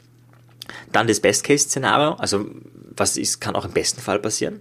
Dann 0.92 1.06
das 1.06 1.20
Best-Case-Szenario, 1.20 2.14
also 2.14 2.46
was 2.96 3.16
ist, 3.16 3.40
kann 3.40 3.54
auch 3.54 3.64
im 3.64 3.72
besten 3.72 4.00
Fall 4.00 4.18
passieren. 4.18 4.60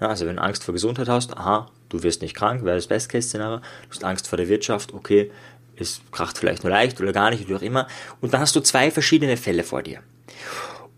Ja, 0.00 0.08
also 0.08 0.26
wenn 0.26 0.36
du 0.36 0.42
Angst 0.42 0.64
vor 0.64 0.74
Gesundheit 0.74 1.08
hast, 1.08 1.36
aha, 1.36 1.70
du 1.88 2.02
wirst 2.02 2.20
nicht 2.20 2.34
krank, 2.34 2.64
wäre 2.64 2.76
das 2.76 2.88
Best-Case-Szenario. 2.88 3.58
Du 3.58 3.90
hast 3.90 4.02
Angst 4.02 4.26
vor 4.26 4.36
der 4.36 4.48
Wirtschaft, 4.48 4.92
okay, 4.92 5.30
es 5.76 6.00
kracht 6.10 6.38
vielleicht 6.38 6.62
nur 6.64 6.70
leicht 6.70 7.00
oder 7.00 7.12
gar 7.12 7.30
nicht, 7.30 7.48
wie 7.48 7.54
auch 7.54 7.62
immer. 7.62 7.86
Und 8.20 8.32
dann 8.32 8.40
hast 8.40 8.56
du 8.56 8.60
zwei 8.60 8.90
verschiedene 8.90 9.36
Fälle 9.36 9.64
vor 9.64 9.82
dir. 9.82 10.00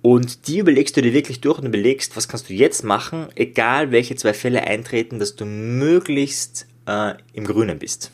Und 0.03 0.47
die 0.47 0.59
überlegst 0.59 0.97
du 0.97 1.03
dir 1.03 1.13
wirklich 1.13 1.41
durch 1.41 1.59
und 1.59 1.67
überlegst, 1.67 2.17
was 2.17 2.29
kannst 2.29 2.49
du 2.49 2.55
jetzt 2.55 2.85
machen, 2.85 3.29
egal 3.35 3.91
welche 3.91 4.15
zwei 4.15 4.35
Fälle 4.35 4.63
eintreten, 4.63 5.19
dass 5.19 5.35
du 5.35 5.45
möglichst 5.45 6.67
äh, 6.87 7.15
im 7.33 7.45
Grünen 7.45 7.79
bist. 7.79 8.13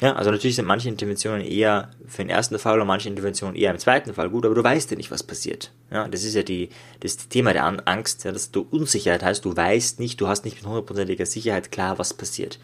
Ja, 0.00 0.14
also 0.14 0.30
natürlich 0.30 0.56
sind 0.56 0.64
manche 0.64 0.88
Interventionen 0.88 1.42
eher 1.42 1.90
für 2.06 2.22
den 2.22 2.30
ersten 2.30 2.58
Fall 2.58 2.80
und 2.80 2.86
manche 2.86 3.08
Interventionen 3.08 3.54
eher 3.54 3.70
im 3.70 3.78
zweiten 3.78 4.14
Fall 4.14 4.30
gut, 4.30 4.46
aber 4.46 4.54
du 4.54 4.64
weißt 4.64 4.90
ja 4.90 4.96
nicht, 4.96 5.10
was 5.10 5.22
passiert. 5.22 5.72
Ja, 5.92 6.08
das 6.08 6.24
ist 6.24 6.34
ja 6.34 6.42
die, 6.42 6.70
das 7.00 7.28
Thema 7.28 7.52
der 7.52 7.64
Angst, 7.86 8.24
ja, 8.24 8.32
dass 8.32 8.50
du 8.50 8.66
Unsicherheit 8.70 9.22
hast, 9.22 9.44
du 9.44 9.54
weißt 9.54 10.00
nicht, 10.00 10.20
du 10.20 10.28
hast 10.28 10.44
nicht 10.44 10.56
mit 10.56 10.64
hundertprozentiger 10.64 11.26
Sicherheit 11.26 11.70
klar, 11.70 11.98
was 11.98 12.14
passiert. 12.14 12.58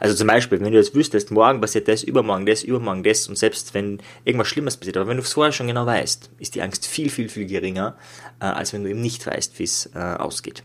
Also 0.00 0.16
zum 0.16 0.26
Beispiel, 0.26 0.60
wenn 0.60 0.72
du 0.72 0.78
jetzt 0.78 0.94
wüsstest, 0.94 1.30
morgen 1.30 1.60
passiert 1.60 1.86
das, 1.86 2.02
übermorgen 2.02 2.46
das, 2.46 2.64
übermorgen 2.64 3.04
das 3.04 3.28
und 3.28 3.36
selbst 3.36 3.72
wenn 3.74 4.00
irgendwas 4.24 4.48
Schlimmes 4.48 4.76
passiert, 4.76 4.96
aber 4.96 5.08
wenn 5.08 5.18
du 5.18 5.22
es 5.22 5.32
vorher 5.32 5.52
schon 5.52 5.68
genau 5.68 5.86
weißt, 5.86 6.30
ist 6.38 6.54
die 6.56 6.62
Angst 6.62 6.86
viel, 6.86 7.10
viel, 7.10 7.28
viel 7.28 7.46
geringer, 7.46 7.96
äh, 8.40 8.46
als 8.46 8.72
wenn 8.72 8.82
du 8.82 8.90
eben 8.90 9.02
nicht 9.02 9.26
weißt, 9.26 9.58
wie 9.58 9.64
es 9.64 9.90
äh, 9.94 9.98
ausgeht. 9.98 10.64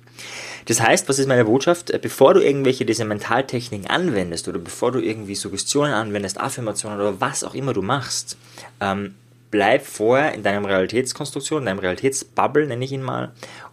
Das 0.66 0.82
heißt, 0.82 1.10
was 1.10 1.20
ist 1.20 1.28
meine 1.28 1.46
Botschaft? 1.46 1.92
Äh, 1.92 2.00
bevor 2.02 2.34
du 2.34 2.40
irgendwelche 2.40 2.86
diese 2.86 3.06
Mentaltechniken 3.06 3.88
anwendest 3.88 4.48
oder 4.48 4.60
bevor 4.60 4.94
du 4.94 5.00
irgendwie 5.00 5.36
Suggestionen 5.36 5.94
anwendest, 5.94 6.15
Affirmationen 6.24 7.00
oder 7.00 7.20
was 7.20 7.44
auch 7.44 7.54
immer 7.54 7.74
du 7.74 7.82
machst, 7.82 8.38
ähm, 8.80 9.16
bleib 9.52 9.86
vorher 9.86 10.34
in 10.34 10.44
deinem 10.44 10.66
Realitätskonstruktion, 10.66 11.62
in 11.62 11.66
deinem 11.66 11.80
Realitätsbubble, 11.80 12.68
nenne 12.68 12.86
ich 12.86 12.92
ihn 12.92 13.02
mal, 13.02 13.32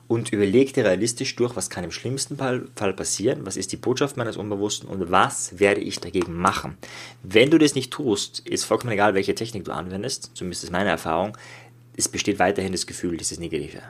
und 0.09 0.31
überleg 0.31 0.75
dir 0.75 0.85
realistisch 0.85 1.35
durch, 1.37 1.57
was 1.57 1.71
kann 1.71 1.85
im 1.85 1.91
schlimmsten 1.91 2.37
Fall, 2.37 2.69
Fall 2.77 2.93
passieren, 2.93 3.47
was 3.47 3.57
ist 3.57 3.73
die 3.73 3.77
Botschaft 3.77 4.17
meines 4.17 4.37
Unbewussten 4.37 4.89
und 4.89 5.11
was 5.11 5.59
werde 5.59 5.81
ich 5.81 6.01
dagegen 6.01 6.35
machen. 6.35 6.77
Wenn 7.23 7.51
du 7.51 7.59
das 7.59 7.75
nicht 7.75 7.91
tust, 7.91 8.41
ist 8.41 8.65
vollkommen 8.65 8.93
egal, 8.93 9.15
welche 9.15 9.35
Technik 9.35 9.65
du 9.65 9.73
anwendest, 9.73 10.31
zumindest 10.35 10.65
ist 10.65 10.71
meine 10.71 10.91
Erfahrung, 10.91 11.37
es 11.97 12.09
besteht 12.09 12.39
weiterhin 12.39 12.73
das 12.73 12.87
Gefühl, 12.87 13.17
dieses 13.17 13.39
Negative. 13.39 13.81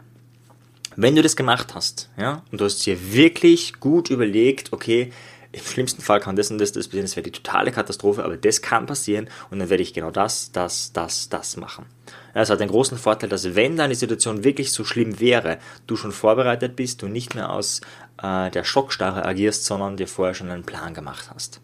Wenn 0.96 1.16
du 1.16 1.22
das 1.22 1.36
gemacht 1.36 1.74
hast, 1.74 2.08
ja, 2.18 2.42
und 2.52 2.60
du 2.60 2.64
hast 2.66 2.84
dir 2.84 3.12
wirklich 3.12 3.80
gut 3.80 4.10
überlegt, 4.10 4.72
okay, 4.72 5.10
im 5.52 5.60
schlimmsten 5.62 6.02
Fall 6.02 6.18
kann 6.18 6.34
das 6.34 6.50
und 6.50 6.58
das, 6.58 6.72
das 6.72 6.88
passieren, 6.88 7.04
das 7.04 7.16
wäre 7.16 7.24
die 7.24 7.30
totale 7.30 7.72
Katastrophe, 7.72 8.24
aber 8.24 8.36
das 8.36 8.62
kann 8.62 8.86
passieren 8.86 9.28
und 9.50 9.58
dann 9.58 9.68
werde 9.68 9.82
ich 9.82 9.92
genau 9.92 10.10
das, 10.10 10.50
das, 10.52 10.92
das, 10.92 11.28
das 11.28 11.56
machen. 11.56 11.86
Es 12.34 12.48
hat 12.48 12.60
den 12.60 12.68
großen 12.68 12.96
Vorteil, 12.96 13.28
dass 13.28 13.54
wenn 13.54 13.76
deine 13.76 13.94
Situation 13.94 14.44
wirklich 14.44 14.72
so 14.72 14.84
schlimm 14.84 15.20
wäre, 15.20 15.58
du 15.86 15.96
schon 15.96 16.12
vorbereitet 16.12 16.74
bist, 16.76 17.02
du 17.02 17.08
nicht 17.08 17.34
mehr 17.34 17.50
aus 17.50 17.82
äh, 18.22 18.50
der 18.50 18.64
Schockstarre 18.64 19.24
agierst, 19.26 19.66
sondern 19.66 19.98
dir 19.98 20.08
vorher 20.08 20.34
schon 20.34 20.50
einen 20.50 20.64
Plan 20.64 20.94
gemacht 20.94 21.30
hast. 21.34 21.60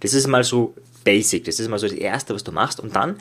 Das 0.00 0.14
ist 0.14 0.26
mal 0.26 0.42
so 0.42 0.74
basic, 1.04 1.44
das 1.44 1.60
ist 1.60 1.68
mal 1.68 1.78
so 1.78 1.86
das 1.86 1.96
Erste, 1.96 2.34
was 2.34 2.42
du 2.42 2.50
machst 2.50 2.80
und 2.80 2.96
dann 2.96 3.16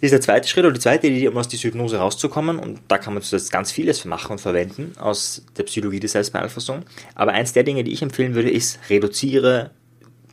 ist 0.00 0.12
der 0.12 0.20
zweite 0.20 0.48
Schritt 0.48 0.64
oder 0.64 0.74
die 0.74 0.80
zweite 0.80 1.08
Idee, 1.08 1.28
um 1.28 1.36
aus 1.36 1.48
dieser 1.48 1.64
Hypnose 1.64 1.98
rauszukommen. 1.98 2.58
Und 2.58 2.80
da 2.88 2.98
kann 2.98 3.14
man 3.14 3.22
jetzt 3.22 3.50
ganz 3.50 3.72
vieles 3.72 4.04
machen 4.04 4.32
und 4.32 4.40
verwenden 4.40 4.92
aus 4.98 5.42
der 5.56 5.64
Psychologie 5.64 6.00
der 6.00 6.08
Selbstbeeinflussung. 6.08 6.84
Aber 7.14 7.32
eins 7.32 7.52
der 7.52 7.64
Dinge, 7.64 7.84
die 7.84 7.92
ich 7.92 8.02
empfehlen 8.02 8.34
würde, 8.34 8.50
ist, 8.50 8.78
reduziere 8.88 9.70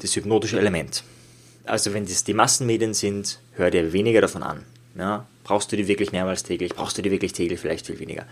das 0.02 0.16
hypnotische 0.16 0.60
Element. 0.60 1.04
Also 1.66 1.94
wenn 1.94 2.06
das 2.06 2.24
die 2.24 2.34
Massenmedien 2.34 2.94
sind, 2.94 3.40
hör 3.54 3.72
dir 3.72 3.92
weniger 3.92 4.22
davon 4.22 4.44
an. 4.44 4.64
Ja, 4.98 5.26
brauchst 5.44 5.72
du 5.72 5.76
die 5.76 5.88
wirklich 5.88 6.12
mehrmals 6.12 6.44
täglich? 6.44 6.74
Brauchst 6.74 6.98
du 6.98 7.02
die 7.02 7.12
wirklich 7.12 7.34
täglich? 7.34 7.60
Vielleicht 7.60 7.88
viel 7.88 8.00
weniger. 8.00 8.26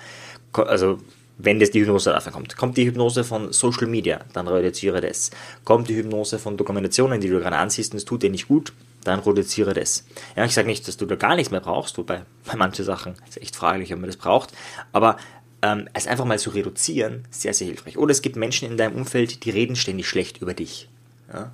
Also 0.53 0.99
wenn 1.37 1.59
das 1.59 1.71
die 1.71 1.81
Hypnose 1.81 2.11
davon 2.11 2.31
kommt. 2.31 2.57
Kommt 2.57 2.77
die 2.77 2.85
Hypnose 2.85 3.23
von 3.23 3.51
Social 3.53 3.87
Media, 3.87 4.19
dann 4.33 4.47
reduziere 4.47 5.01
das. 5.01 5.31
Kommt 5.63 5.89
die 5.89 5.95
Hypnose 5.95 6.37
von 6.37 6.57
Dokumentationen, 6.57 7.19
die 7.21 7.29
du 7.29 7.39
gerade 7.39 7.57
ansiehst 7.57 7.93
und 7.93 7.97
es 7.97 8.05
tut 8.05 8.23
dir 8.23 8.29
nicht 8.29 8.47
gut, 8.47 8.71
dann 9.03 9.19
reduziere 9.19 9.73
das. 9.73 10.05
Ja, 10.35 10.45
ich 10.45 10.53
sage 10.53 10.67
nicht, 10.67 10.87
dass 10.87 10.97
du 10.97 11.05
da 11.05 11.15
gar 11.15 11.35
nichts 11.35 11.51
mehr 11.51 11.61
brauchst, 11.61 11.97
wobei 11.97 12.23
bei 12.45 12.55
manchen 12.55 12.85
Sachen 12.85 13.15
ist 13.27 13.41
echt 13.41 13.55
fraglich, 13.55 13.93
ob 13.93 13.99
man 13.99 14.07
das 14.07 14.17
braucht, 14.17 14.51
aber 14.91 15.17
ähm, 15.63 15.87
es 15.93 16.07
einfach 16.07 16.25
mal 16.25 16.37
zu 16.37 16.49
reduzieren, 16.49 17.25
sehr, 17.31 17.53
sehr 17.53 17.67
hilfreich. 17.67 17.97
Oder 17.97 18.11
es 18.11 18.21
gibt 18.21 18.35
Menschen 18.35 18.69
in 18.69 18.77
deinem 18.77 18.95
Umfeld, 18.95 19.45
die 19.45 19.49
reden 19.49 19.75
ständig 19.75 20.07
schlecht 20.07 20.41
über 20.41 20.53
dich. 20.53 20.89
Ja? 21.31 21.53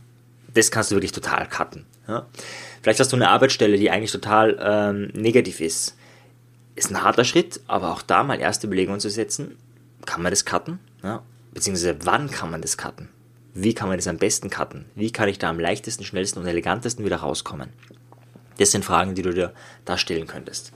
Das 0.54 0.72
kannst 0.72 0.90
du 0.92 0.96
wirklich 0.96 1.12
total 1.12 1.48
cutten. 1.48 1.86
Ja? 2.08 2.26
Vielleicht 2.82 3.00
hast 3.00 3.12
du 3.12 3.16
eine 3.16 3.30
Arbeitsstelle, 3.30 3.78
die 3.78 3.92
eigentlich 3.92 4.12
total 4.12 4.58
ähm, 4.60 5.12
negativ 5.14 5.62
ist. 5.62 5.96
Ist 6.76 6.90
ein 6.90 7.04
harter 7.04 7.24
Schritt, 7.24 7.62
aber 7.68 7.92
auch 7.92 8.02
da 8.02 8.24
mal 8.24 8.40
erste 8.40 8.66
Überlegungen 8.66 9.00
zu 9.00 9.10
setzen, 9.10 9.58
kann 10.06 10.24
man 10.24 10.32
das 10.32 10.44
cutten? 10.44 10.80
Ja? 11.04 11.22
Beziehungsweise 11.54 11.98
wann 12.04 12.32
kann 12.32 12.50
man 12.50 12.62
das 12.62 12.78
cutten? 12.78 13.10
Wie 13.62 13.74
kann 13.74 13.90
man 13.90 13.98
das 13.98 14.08
am 14.08 14.18
besten 14.18 14.50
cutten? 14.50 14.86
Wie 14.96 15.12
kann 15.12 15.28
ich 15.28 15.38
da 15.38 15.50
am 15.50 15.60
leichtesten, 15.60 16.06
schnellsten 16.06 16.40
und 16.40 16.48
elegantesten 16.48 17.04
wieder 17.04 17.18
rauskommen? 17.18 17.74
Das 18.58 18.72
sind 18.72 18.86
Fragen, 18.86 19.16
die 19.16 19.22
du 19.22 19.34
dir 19.34 19.54
da 19.84 19.98
stellen 19.98 20.28
könntest. 20.28 20.72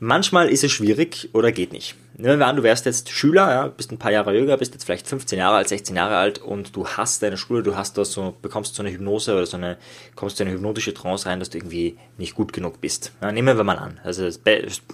Manchmal 0.00 0.48
ist 0.48 0.64
es 0.64 0.72
schwierig 0.72 1.30
oder 1.34 1.52
geht 1.52 1.72
nicht. 1.72 1.94
Nehmen 2.16 2.40
wir 2.40 2.48
an, 2.48 2.56
du 2.56 2.64
wärst 2.64 2.84
jetzt 2.86 3.10
Schüler, 3.10 3.48
ja, 3.50 3.66
bist 3.68 3.92
ein 3.92 3.98
paar 3.98 4.10
Jahre 4.10 4.36
jünger, 4.36 4.56
bist 4.56 4.74
jetzt 4.74 4.84
vielleicht 4.84 5.06
15 5.06 5.38
Jahre 5.38 5.56
alt, 5.56 5.68
16 5.68 5.94
Jahre 5.94 6.16
alt 6.16 6.40
und 6.40 6.74
du 6.74 6.84
hast 6.84 7.22
deine 7.22 7.36
Schule, 7.36 7.62
du 7.62 7.76
hast 7.76 7.96
das 7.96 8.10
so, 8.10 8.34
bekommst 8.42 8.74
so 8.74 8.82
eine 8.82 8.90
Hypnose 8.90 9.32
oder 9.32 9.46
so 9.46 9.56
eine, 9.56 9.76
kommst 10.16 10.40
in 10.40 10.48
eine 10.48 10.56
hypnotische 10.56 10.94
Trance 10.94 11.26
rein, 11.26 11.38
dass 11.38 11.50
du 11.50 11.58
irgendwie 11.58 11.96
nicht 12.18 12.34
gut 12.34 12.52
genug 12.52 12.80
bist. 12.80 13.12
Ja, 13.22 13.30
nehmen 13.30 13.56
wir 13.56 13.64
mal 13.64 13.78
an. 13.78 14.00
Also 14.02 14.24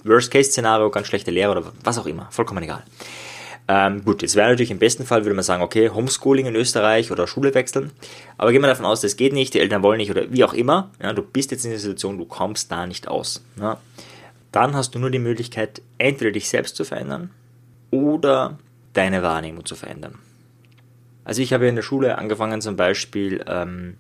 Worst-Case-Szenario, 0.05 0.91
ganz 0.91 1.07
schlechte 1.07 1.31
Lehre 1.31 1.53
oder 1.53 1.73
was 1.83 1.97
auch 1.97 2.07
immer, 2.07 2.29
vollkommen 2.31 2.63
egal. 2.63 2.85
Ähm, 3.73 4.05
gut, 4.05 4.23
jetzt 4.23 4.35
wäre 4.35 4.49
natürlich 4.49 4.73
im 4.73 4.81
besten 4.81 5.07
Fall, 5.07 5.25
würde 5.25 5.37
man 5.37 5.45
sagen, 5.45 5.63
okay, 5.63 5.91
Homeschooling 5.91 6.47
in 6.47 6.57
Österreich 6.57 7.13
oder 7.13 7.29
Schule 7.29 7.55
wechseln. 7.55 7.93
Aber 8.37 8.51
gehen 8.51 8.63
wir 8.63 8.67
davon 8.67 8.85
aus, 8.85 9.01
das 9.01 9.15
geht 9.15 9.33
nicht, 9.33 9.55
die 9.55 9.61
Eltern 9.61 9.85
wollen 9.85 9.99
nicht 9.99 10.11
oder 10.11 10.33
wie 10.33 10.43
auch 10.43 10.55
immer. 10.55 10.91
Ja, 11.01 11.13
du 11.13 11.23
bist 11.23 11.53
jetzt 11.53 11.65
in 11.65 11.71
der 11.71 11.79
Situation, 11.79 12.19
du 12.19 12.25
kommst 12.25 12.73
da 12.73 12.85
nicht 12.85 13.07
aus. 13.07 13.45
Ja. 13.61 13.79
Dann 14.51 14.75
hast 14.75 14.97
du 14.97 14.99
nur 14.99 15.11
die 15.11 15.21
Möglichkeit, 15.21 15.83
entweder 15.99 16.33
dich 16.33 16.49
selbst 16.49 16.75
zu 16.75 16.85
verändern 16.85 17.31
oder 17.93 18.59
deine 18.93 19.23
Wahrnehmung 19.23 19.65
zu 19.65 19.77
verändern. 19.77 20.19
Also 21.23 21.41
ich 21.41 21.53
habe 21.53 21.69
in 21.69 21.77
der 21.77 21.83
Schule 21.83 22.19
angefangen 22.19 22.61
zum 22.61 22.75
Beispiel 22.75 23.45
ähm, 23.47 23.95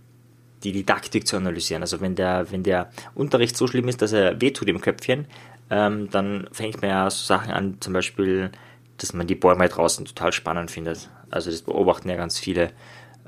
die 0.64 0.72
Didaktik 0.72 1.28
zu 1.28 1.36
analysieren. 1.36 1.84
Also 1.84 2.00
wenn 2.00 2.16
der, 2.16 2.50
wenn 2.50 2.64
der 2.64 2.90
Unterricht 3.14 3.56
so 3.56 3.68
schlimm 3.68 3.86
ist, 3.86 4.02
dass 4.02 4.12
er 4.12 4.40
wehtut 4.40 4.66
im 4.66 4.80
Köpfchen, 4.80 5.26
ähm, 5.70 6.10
dann 6.10 6.48
fängt 6.50 6.82
man 6.82 6.90
ja 6.90 7.08
so 7.08 7.24
Sachen 7.24 7.52
an, 7.52 7.76
zum 7.78 7.92
Beispiel 7.92 8.50
dass 9.00 9.12
man 9.12 9.26
die 9.26 9.34
Bäume 9.34 9.68
draußen 9.68 10.04
total 10.04 10.32
spannend 10.32 10.70
findet. 10.70 11.08
Also 11.30 11.50
das 11.50 11.62
beobachten 11.62 12.08
ja 12.08 12.16
ganz 12.16 12.38
viele 12.38 12.70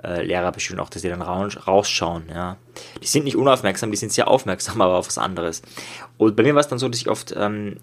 äh, 0.03 0.23
Lehrer 0.23 0.53
bestimmt 0.53 0.81
auch, 0.81 0.91
dass 0.91 1.03
die 1.03 1.09
dann 1.09 1.23
rausschauen. 1.23 2.25
Ja. 2.29 2.57
Die 3.03 3.07
sind 3.07 3.25
nicht 3.25 3.37
unaufmerksam, 3.37 3.91
die 3.91 3.97
sind 3.97 4.13
sehr 4.13 4.29
aufmerksam, 4.29 4.81
aber 4.83 4.95
auf 4.95 5.07
was 5.07 5.19
anderes. 5.19 5.63
Und 6.19 6.37
bei 6.37 6.43
mir 6.43 6.55
war 6.55 6.61
es 6.61 6.69
dann 6.69 6.79
so, 6.79 6.89
dass 6.89 7.01
ich 7.01 7.09
oft 7.09 7.35
ähm, 7.37 7.79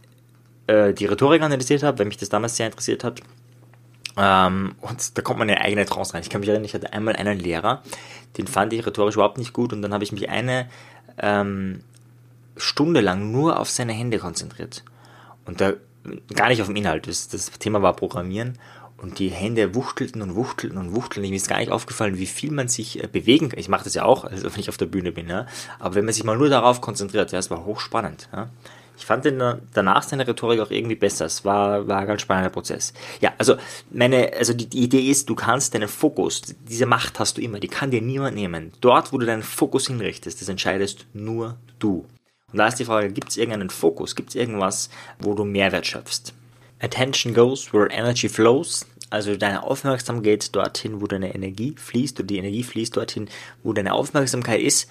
äh, 0.68 0.94
die 0.94 1.06
Rhetorik 1.06 1.42
analysiert 1.42 1.84
habe, 1.84 2.00
weil 2.00 2.06
mich 2.06 2.18
das 2.18 2.30
damals 2.30 2.56
sehr 2.56 2.68
interessiert 2.68 3.04
hat. 3.04 3.22
Ähm, 4.18 4.76
und 4.82 5.18
da 5.18 5.22
kommt 5.22 5.40
man 5.40 5.50
in 5.50 5.56
eine 5.56 5.64
eigene 5.64 5.86
Trance 5.86 6.14
rein. 6.14 6.22
Ich 6.22 6.30
kann 6.30 6.42
mich 6.42 6.50
erinnern, 6.50 6.66
ich 6.66 6.74
hatte 6.74 6.94
einmal 6.94 7.16
einen 7.16 7.40
Lehrer, 7.40 7.84
den 8.38 8.48
fand 8.48 8.74
ich 8.74 8.86
rhetorisch 8.86 9.16
überhaupt 9.16 9.38
nicht 9.38 9.54
gut 9.54 9.72
und 9.72 9.82
dann 9.82 9.94
habe 9.94 10.04
ich 10.04 10.12
mich 10.12 10.30
eine 10.30 10.70
ähm, 11.18 11.84
Stunde 12.58 13.02
lang 13.02 13.32
nur 13.32 13.60
auf 13.60 13.70
seine 13.70 13.94
Hände 13.94 14.20
konzentriert. 14.20 14.84
Und 15.46 15.62
da 15.62 15.74
gar 16.34 16.50
nicht 16.50 16.62
auf 16.62 16.68
den 16.68 16.76
Inhalt. 16.76 17.08
Das, 17.08 17.28
das 17.28 17.52
Thema 17.52 17.82
war 17.82 17.96
Programmieren 17.96 18.58
und 18.98 19.20
die 19.20 19.30
Hände 19.30 19.76
wuchtelten 19.76 20.22
und 20.22 20.36
wuchtelten 20.36 20.78
und 20.78 20.96
wuchtelten. 20.96 21.30
Mir 21.30 21.36
ist 21.36 21.48
gar 21.48 21.60
nicht 21.60 21.72
aufgefallen, 21.72 22.18
wie 22.18 22.26
viel 22.26 22.52
man 22.52 22.68
sich 22.68 23.04
äh, 23.04 23.08
bewegen 23.08 23.50
kann. 23.50 23.60
Ich 23.60 23.70
mache 23.70 23.84
das 23.84 23.94
ja 23.94 24.04
auch, 24.04 24.24
also 24.26 24.52
wenn 24.52 24.60
ich 24.60 24.70
auf 24.70 24.78
der 24.78 24.88
Bühne 24.88 25.12
bin. 25.12 25.28
Ja. 25.30 25.46
Aber 25.80 25.96
wenn 25.96 26.06
man 26.06 26.14
sich 26.14 26.24
mal 26.24 26.38
nur 26.38 26.50
darauf 26.50 26.82
konzentriert, 26.82 27.32
ja, 27.32 27.40
es 27.40 27.50
war 27.50 27.66
hochspannend. 27.66 28.30
Ja. 28.34 28.50
Ich 28.98 29.06
fand 29.06 29.24
den, 29.24 29.42
danach 29.74 30.04
seine 30.04 30.28
Rhetorik 30.28 30.60
auch 30.60 30.72
irgendwie 30.72 30.96
besser. 30.96 31.26
Es 31.26 31.46
war, 31.46 31.88
war 31.88 32.00
ein 32.00 32.08
ganz 32.08 32.22
spannender 32.22 32.50
Prozess. 32.50 32.94
Ja, 33.22 33.32
also 33.38 33.56
meine, 33.92 34.34
also 34.38 34.54
die, 34.54 34.68
die 34.68 34.84
Idee 34.84 35.10
ist, 35.10 35.30
du 35.30 35.36
kannst 35.36 35.74
deinen 35.74 35.88
Fokus, 35.88 36.42
diese 36.68 36.86
Macht 36.86 37.18
hast 37.18 37.38
du 37.38 37.42
immer, 37.42 37.62
die 37.62 37.70
kann 37.70 37.92
dir 37.92 38.02
niemand 38.02 38.36
nehmen. 38.36 38.74
Dort, 38.82 39.14
wo 39.14 39.18
du 39.18 39.26
deinen 39.26 39.44
Fokus 39.44 39.88
hinrichtest, 39.88 40.42
das 40.42 40.50
entscheidest 40.50 41.06
nur 41.14 41.56
du. 41.80 42.06
Und 42.52 42.60
da 42.60 42.68
ist 42.68 42.80
die 42.80 42.86
Frage, 42.86 43.12
gibt 43.12 43.30
es 43.30 43.38
irgendeinen 43.38 43.70
Fokus, 43.70 44.16
gibt 44.16 44.30
es 44.30 44.36
irgendwas, 44.36 44.90
wo 45.20 45.34
du 45.34 45.46
Mehrwert 45.46 45.86
schöpfst? 45.86 46.34
Attention 46.82 47.34
goes 47.34 47.74
where 47.74 47.90
energy 47.92 48.30
flows. 48.30 48.86
Also 49.10 49.36
deine 49.36 49.64
Aufmerksamkeit 49.64 50.24
geht 50.24 50.56
dorthin, 50.56 51.02
wo 51.02 51.08
deine 51.08 51.34
Energie 51.34 51.76
fließt 51.78 52.20
und 52.20 52.28
die 52.28 52.38
Energie 52.38 52.64
fließt 52.64 52.96
dorthin, 52.96 53.28
wo 53.64 53.74
deine 53.74 53.94
Aufmerksamkeit 53.94 54.62
ist. 54.62 54.88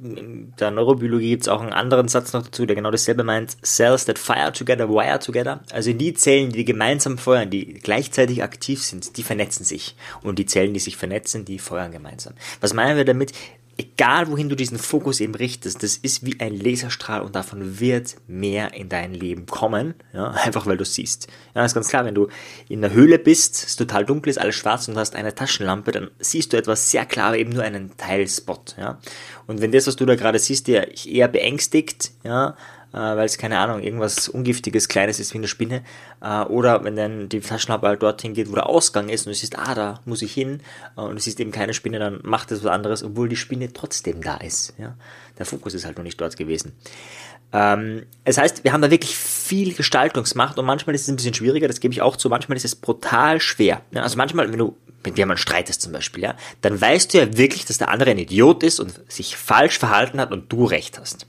In 0.00 0.54
der 0.60 0.70
Neurobiologie 0.70 1.30
gibt 1.30 1.42
es 1.42 1.48
auch 1.48 1.60
einen 1.60 1.72
anderen 1.72 2.06
Satz 2.06 2.32
noch 2.32 2.44
dazu, 2.44 2.66
der 2.66 2.76
genau 2.76 2.92
dasselbe 2.92 3.24
meint. 3.24 3.56
Cells 3.64 4.04
that 4.04 4.16
fire 4.16 4.52
together, 4.52 4.88
wire 4.88 5.18
together. 5.18 5.60
Also 5.72 5.92
die 5.92 6.14
Zellen, 6.14 6.52
die 6.52 6.64
gemeinsam 6.64 7.18
feuern, 7.18 7.50
die 7.50 7.74
gleichzeitig 7.74 8.44
aktiv 8.44 8.80
sind, 8.84 9.16
die 9.16 9.24
vernetzen 9.24 9.64
sich. 9.64 9.96
Und 10.22 10.38
die 10.38 10.46
Zellen, 10.46 10.72
die 10.72 10.78
sich 10.78 10.96
vernetzen, 10.96 11.44
die 11.44 11.58
feuern 11.58 11.90
gemeinsam. 11.90 12.34
Was 12.60 12.74
meinen 12.74 12.96
wir 12.96 13.04
damit? 13.04 13.32
Egal 13.78 14.28
wohin 14.28 14.48
du 14.48 14.56
diesen 14.56 14.76
Fokus 14.76 15.20
eben 15.20 15.36
richtest, 15.36 15.82
das 15.84 15.96
ist 15.96 16.26
wie 16.26 16.40
ein 16.40 16.58
Laserstrahl 16.58 17.22
und 17.22 17.36
davon 17.36 17.78
wird 17.78 18.16
mehr 18.26 18.74
in 18.74 18.88
dein 18.88 19.14
Leben 19.14 19.46
kommen, 19.46 19.94
ja, 20.12 20.30
einfach 20.44 20.66
weil 20.66 20.76
du 20.76 20.84
siehst. 20.84 21.28
Ja, 21.54 21.64
ist 21.64 21.74
ganz 21.74 21.88
klar, 21.88 22.04
wenn 22.04 22.14
du 22.14 22.28
in 22.68 22.80
der 22.82 22.92
Höhle 22.92 23.18
bist, 23.18 23.64
es 23.64 23.76
total 23.76 24.04
dunkel 24.04 24.30
ist, 24.30 24.38
alles 24.38 24.56
schwarz 24.56 24.88
und 24.88 24.94
du 24.94 25.00
hast 25.00 25.14
eine 25.14 25.34
Taschenlampe, 25.34 25.92
dann 25.92 26.10
siehst 26.18 26.52
du 26.52 26.56
etwas 26.56 26.90
sehr 26.90 27.06
klar, 27.06 27.36
eben 27.36 27.52
nur 27.52 27.62
einen 27.62 27.96
Teilspot, 27.96 28.74
ja. 28.78 28.98
Und 29.46 29.62
wenn 29.62 29.72
das, 29.72 29.86
was 29.86 29.96
du 29.96 30.04
da 30.04 30.16
gerade 30.16 30.38
siehst, 30.38 30.66
dir 30.66 30.88
eher 31.06 31.28
beängstigt, 31.28 32.10
ja, 32.24 32.56
weil 32.96 33.26
es 33.26 33.38
keine 33.38 33.58
Ahnung, 33.58 33.82
irgendwas 33.82 34.28
Ungiftiges, 34.28 34.88
Kleines 34.88 35.20
ist 35.20 35.34
wie 35.34 35.38
eine 35.38 35.48
Spinne. 35.48 35.82
Äh, 36.22 36.42
oder 36.44 36.84
wenn 36.84 36.96
dann 36.96 37.28
die 37.28 37.40
Taschenlampe 37.40 37.86
halt 37.86 38.02
dorthin 38.02 38.34
geht, 38.34 38.50
wo 38.50 38.54
der 38.54 38.68
Ausgang 38.68 39.08
ist 39.08 39.26
und 39.26 39.32
du 39.32 39.38
siehst, 39.38 39.58
ah, 39.58 39.74
da 39.74 40.00
muss 40.04 40.22
ich 40.22 40.32
hin 40.32 40.60
äh, 40.96 41.00
und 41.00 41.16
du 41.16 41.20
siehst 41.20 41.40
eben 41.40 41.52
keine 41.52 41.74
Spinne, 41.74 41.98
dann 41.98 42.20
macht 42.22 42.50
es 42.50 42.64
was 42.64 42.70
anderes, 42.70 43.02
obwohl 43.02 43.28
die 43.28 43.36
Spinne 43.36 43.72
trotzdem 43.72 44.22
da 44.22 44.36
ist. 44.36 44.74
Ja? 44.78 44.96
Der 45.38 45.46
Fokus 45.46 45.74
ist 45.74 45.84
halt 45.84 45.96
noch 45.96 46.04
nicht 46.04 46.20
dort 46.20 46.36
gewesen. 46.36 46.72
Ähm, 47.52 48.04
es 48.24 48.36
heißt, 48.36 48.64
wir 48.64 48.72
haben 48.72 48.82
da 48.82 48.90
wirklich 48.90 49.16
viel 49.16 49.72
Gestaltungsmacht 49.72 50.58
und 50.58 50.66
manchmal 50.66 50.94
ist 50.94 51.02
es 51.02 51.08
ein 51.08 51.16
bisschen 51.16 51.34
schwieriger, 51.34 51.66
das 51.66 51.80
gebe 51.80 51.92
ich 51.92 52.02
auch 52.02 52.16
zu, 52.16 52.28
manchmal 52.28 52.56
ist 52.56 52.64
es 52.64 52.74
brutal 52.74 53.40
schwer. 53.40 53.82
Ja, 53.90 54.02
also 54.02 54.18
manchmal, 54.18 54.50
wenn 54.50 54.58
du 54.58 54.76
mit 55.04 55.16
jemandem 55.16 55.40
streitest 55.40 55.80
zum 55.80 55.92
Beispiel, 55.92 56.24
ja, 56.24 56.34
dann 56.60 56.78
weißt 56.78 57.14
du 57.14 57.18
ja 57.18 57.36
wirklich, 57.38 57.64
dass 57.64 57.78
der 57.78 57.88
andere 57.88 58.10
ein 58.10 58.18
Idiot 58.18 58.62
ist 58.62 58.80
und 58.80 59.00
sich 59.10 59.36
falsch 59.36 59.78
verhalten 59.78 60.20
hat 60.20 60.32
und 60.32 60.52
du 60.52 60.64
recht 60.64 60.98
hast. 60.98 61.26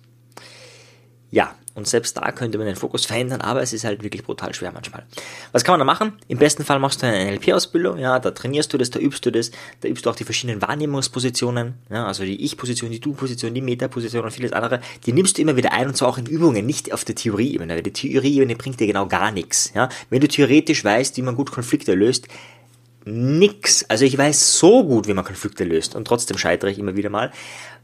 Ja, 1.32 1.56
und 1.76 1.88
selbst 1.88 2.18
da 2.18 2.32
könnte 2.32 2.58
man 2.58 2.68
den 2.68 2.76
Fokus 2.76 3.06
verändern, 3.06 3.42
aber 3.42 3.62
es 3.62 3.72
ist 3.72 3.86
halt 3.86 4.04
wirklich 4.04 4.24
brutal 4.24 4.54
schwer 4.54 4.72
manchmal. 4.74 5.04
Was 5.52 5.64
kann 5.64 5.74
man 5.74 5.80
da 5.80 5.86
machen? 5.86 6.14
Im 6.28 6.38
besten 6.38 6.66
Fall 6.66 6.80
machst 6.80 7.02
du 7.02 7.08
eine 7.08 7.32
NLP-Ausbildung, 7.32 8.00
ja, 8.00 8.20
da 8.20 8.32
trainierst 8.32 8.74
du 8.74 8.78
das, 8.78 8.90
da 8.90 9.00
übst 9.00 9.26
du 9.26 9.32
das, 9.32 9.52
da 9.82 9.88
übst 9.88 10.06
du 10.06 10.10
auch 10.10 10.16
die 10.16 10.26
verschiedenen 10.26 10.62
Wahrnehmungspositionen, 10.62 11.76
ja, 11.90 12.06
also 12.06 12.24
die 12.24 12.44
Ich-Position, 12.44 12.92
die 12.92 13.00
Du-Position, 13.00 13.54
die 13.54 13.62
Meta-Position 13.62 14.24
und 14.24 14.32
vieles 14.32 14.52
andere, 14.52 14.82
die 15.06 15.14
nimmst 15.14 15.38
du 15.38 15.42
immer 15.42 15.56
wieder 15.56 15.72
ein 15.72 15.88
und 15.88 15.96
zwar 15.96 16.10
auch 16.10 16.18
in 16.18 16.26
Übungen, 16.26 16.66
nicht 16.66 16.92
auf 16.92 17.06
der 17.06 17.16
Theorie-Ebene. 17.16 17.82
Die 17.82 17.94
Theorie-Ebene 17.94 18.56
bringt 18.56 18.80
dir 18.80 18.88
genau 18.88 19.08
gar 19.08 19.32
nichts, 19.32 19.72
ja. 19.74 19.88
Wenn 20.10 20.22
du 20.22 20.28
theoretisch 20.28 20.84
weißt, 20.84 21.16
wie 21.18 21.22
man 21.22 21.36
gut 21.36 21.52
Konflikte 21.52 21.94
löst, 21.94 22.28
nix. 23.10 23.86
Also 23.90 24.06
ich 24.06 24.18
weiß 24.18 24.58
so 24.58 24.84
gut, 24.84 25.08
wie 25.08 25.14
man 25.14 25.26
Konflikte 25.26 25.64
löst 25.64 25.96
und 25.96 26.06
trotzdem 26.06 26.38
scheitere 26.38 26.70
ich 26.70 26.80
immer 26.80 26.96
wieder 26.96 27.10
mal. 27.10 27.32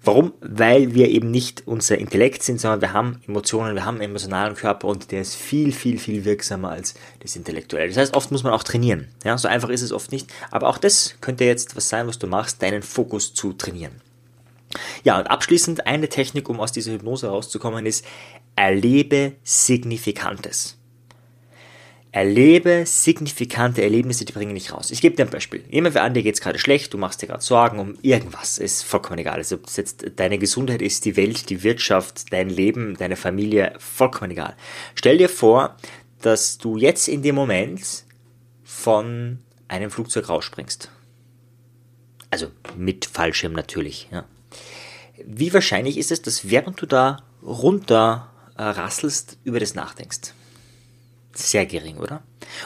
Warum? 0.04 0.34
Weil 0.40 0.94
wir 0.94 1.10
eben 1.10 1.32
nicht 1.32 1.64
unser 1.66 1.98
Intellekt 1.98 2.44
sind, 2.44 2.62
sondern 2.62 2.82
wir 2.82 2.94
haben 2.94 3.22
Emotionen, 3.28 3.74
wir 3.74 3.86
haben 3.86 3.96
einen 3.96 4.12
emotionalen 4.12 4.56
Körper 4.56 4.88
und 4.88 5.12
der 5.12 5.22
ist 5.22 5.36
viel, 5.36 5.72
viel, 5.72 5.98
viel 5.98 6.26
wirksamer 6.26 6.70
als 6.70 6.94
das 7.22 7.36
Intellektuelle. 7.36 7.88
Das 7.88 7.98
heißt, 7.98 8.16
oft 8.16 8.32
muss 8.32 8.44
man 8.44 8.54
auch 8.54 8.64
trainieren. 8.64 9.08
Ja, 9.24 9.38
so 9.38 9.48
einfach 9.48 9.70
ist 9.70 9.82
es 9.82 9.92
oft 9.92 10.12
nicht. 10.12 10.32
Aber 10.52 10.68
auch 10.68 10.78
das 10.78 11.16
könnte 11.22 11.46
jetzt 11.46 11.76
was 11.76 11.90
sein, 11.90 12.08
was 12.08 12.20
du 12.20 12.28
machst, 12.28 12.62
deinen 12.62 12.84
Fokus 12.84 13.34
zu 13.34 13.54
trainieren. 13.54 13.94
Ja, 15.04 15.18
und 15.18 15.28
abschließend 15.28 15.88
eine 15.88 16.10
Technik, 16.10 16.50
um 16.50 16.60
aus 16.60 16.72
dieser 16.72 16.92
Hypnose 16.92 17.28
rauszukommen, 17.28 17.86
ist, 17.86 18.06
erlebe 18.56 19.34
Signifikantes. 19.44 20.78
Erlebe 22.16 22.86
signifikante 22.86 23.82
Erlebnisse, 23.82 24.24
die 24.24 24.32
bringen 24.32 24.56
dich 24.56 24.72
raus. 24.72 24.90
Ich 24.90 25.02
gebe 25.02 25.18
dir 25.18 25.26
ein 25.26 25.30
Beispiel. 25.30 25.66
Jemand 25.70 25.98
an 25.98 26.14
dir 26.14 26.24
geht 26.24 26.36
es 26.36 26.40
gerade 26.40 26.58
schlecht, 26.58 26.94
du 26.94 26.98
machst 26.98 27.22
dir 27.22 27.28
gerade 27.28 27.44
Sorgen 27.44 27.78
um 27.78 27.98
irgendwas, 28.04 28.58
ist 28.58 28.84
vollkommen 28.84 29.20
egal. 29.20 29.36
Also 29.36 29.56
ob 29.56 29.68
es 29.68 29.76
jetzt 29.76 30.06
deine 30.16 30.38
Gesundheit 30.38 30.82
ist, 30.82 31.04
die 31.04 31.18
Welt, 31.18 31.50
die 31.50 31.62
Wirtschaft, 31.62 32.32
dein 32.32 32.50
Leben, 32.50 32.96
deine 32.96 33.18
Familie, 33.18 33.74
vollkommen 33.80 34.32
egal. 34.32 34.56
Stell 34.96 35.18
dir 35.18 35.28
vor, 35.28 35.76
dass 36.22 36.58
du 36.58 36.78
jetzt 36.78 37.10
in 37.10 37.22
dem 37.22 37.36
Moment 37.36 38.06
von 38.64 39.40
einem 39.68 39.92
Flugzeug 39.92 40.30
rausspringst. 40.30 40.90
Also 42.30 42.48
mit 42.78 43.08
Fallschirm 43.08 43.52
natürlich. 43.52 44.08
Ja. 44.10 44.24
Wie 45.26 45.54
wahrscheinlich 45.54 45.98
ist 45.98 46.12
es, 46.12 46.22
dass 46.22 46.50
während 46.50 46.82
du 46.82 46.86
da 46.86 47.24
runter 47.44 48.32
äh, 48.58 48.64
rasselst, 48.64 49.38
über 49.44 49.60
das 49.60 49.76
nachdenkst? 49.76 50.34
Sehr 51.38 51.66
gering, 51.66 51.98
oder? 51.98 52.24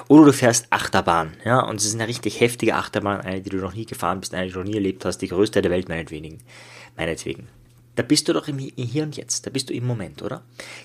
Oder 0.07 0.25
du 0.25 0.33
fährst 0.33 0.67
Achterbahn, 0.69 1.37
ja, 1.45 1.61
und 1.61 1.77
es 1.77 1.85
ist 1.85 1.95
eine 1.95 2.07
richtig 2.07 2.39
heftige 2.39 2.75
Achterbahn, 2.75 3.21
eine, 3.21 3.41
die 3.41 3.49
du 3.49 3.57
noch 3.57 3.73
nie 3.73 3.85
gefahren 3.85 4.19
bist, 4.19 4.33
eine, 4.33 4.47
die 4.47 4.53
du 4.53 4.59
noch 4.59 4.65
nie 4.65 4.75
erlebt 4.75 5.05
hast, 5.05 5.19
die 5.19 5.27
größte 5.27 5.61
der 5.61 5.71
Welt 5.71 5.89
meinetwegen. 5.89 6.39
meinetwegen 6.95 7.47
da 7.99 8.03
bist 8.03 8.29
du 8.29 8.33
doch 8.33 8.47
im 8.47 8.57
Hier 8.59 9.03
und 9.03 9.17
Jetzt, 9.17 9.45
da 9.45 9.49
bist 9.49 9.69
du 9.69 9.73
im 9.73 9.85
Moment, 9.85 10.21
oder? 10.21 10.41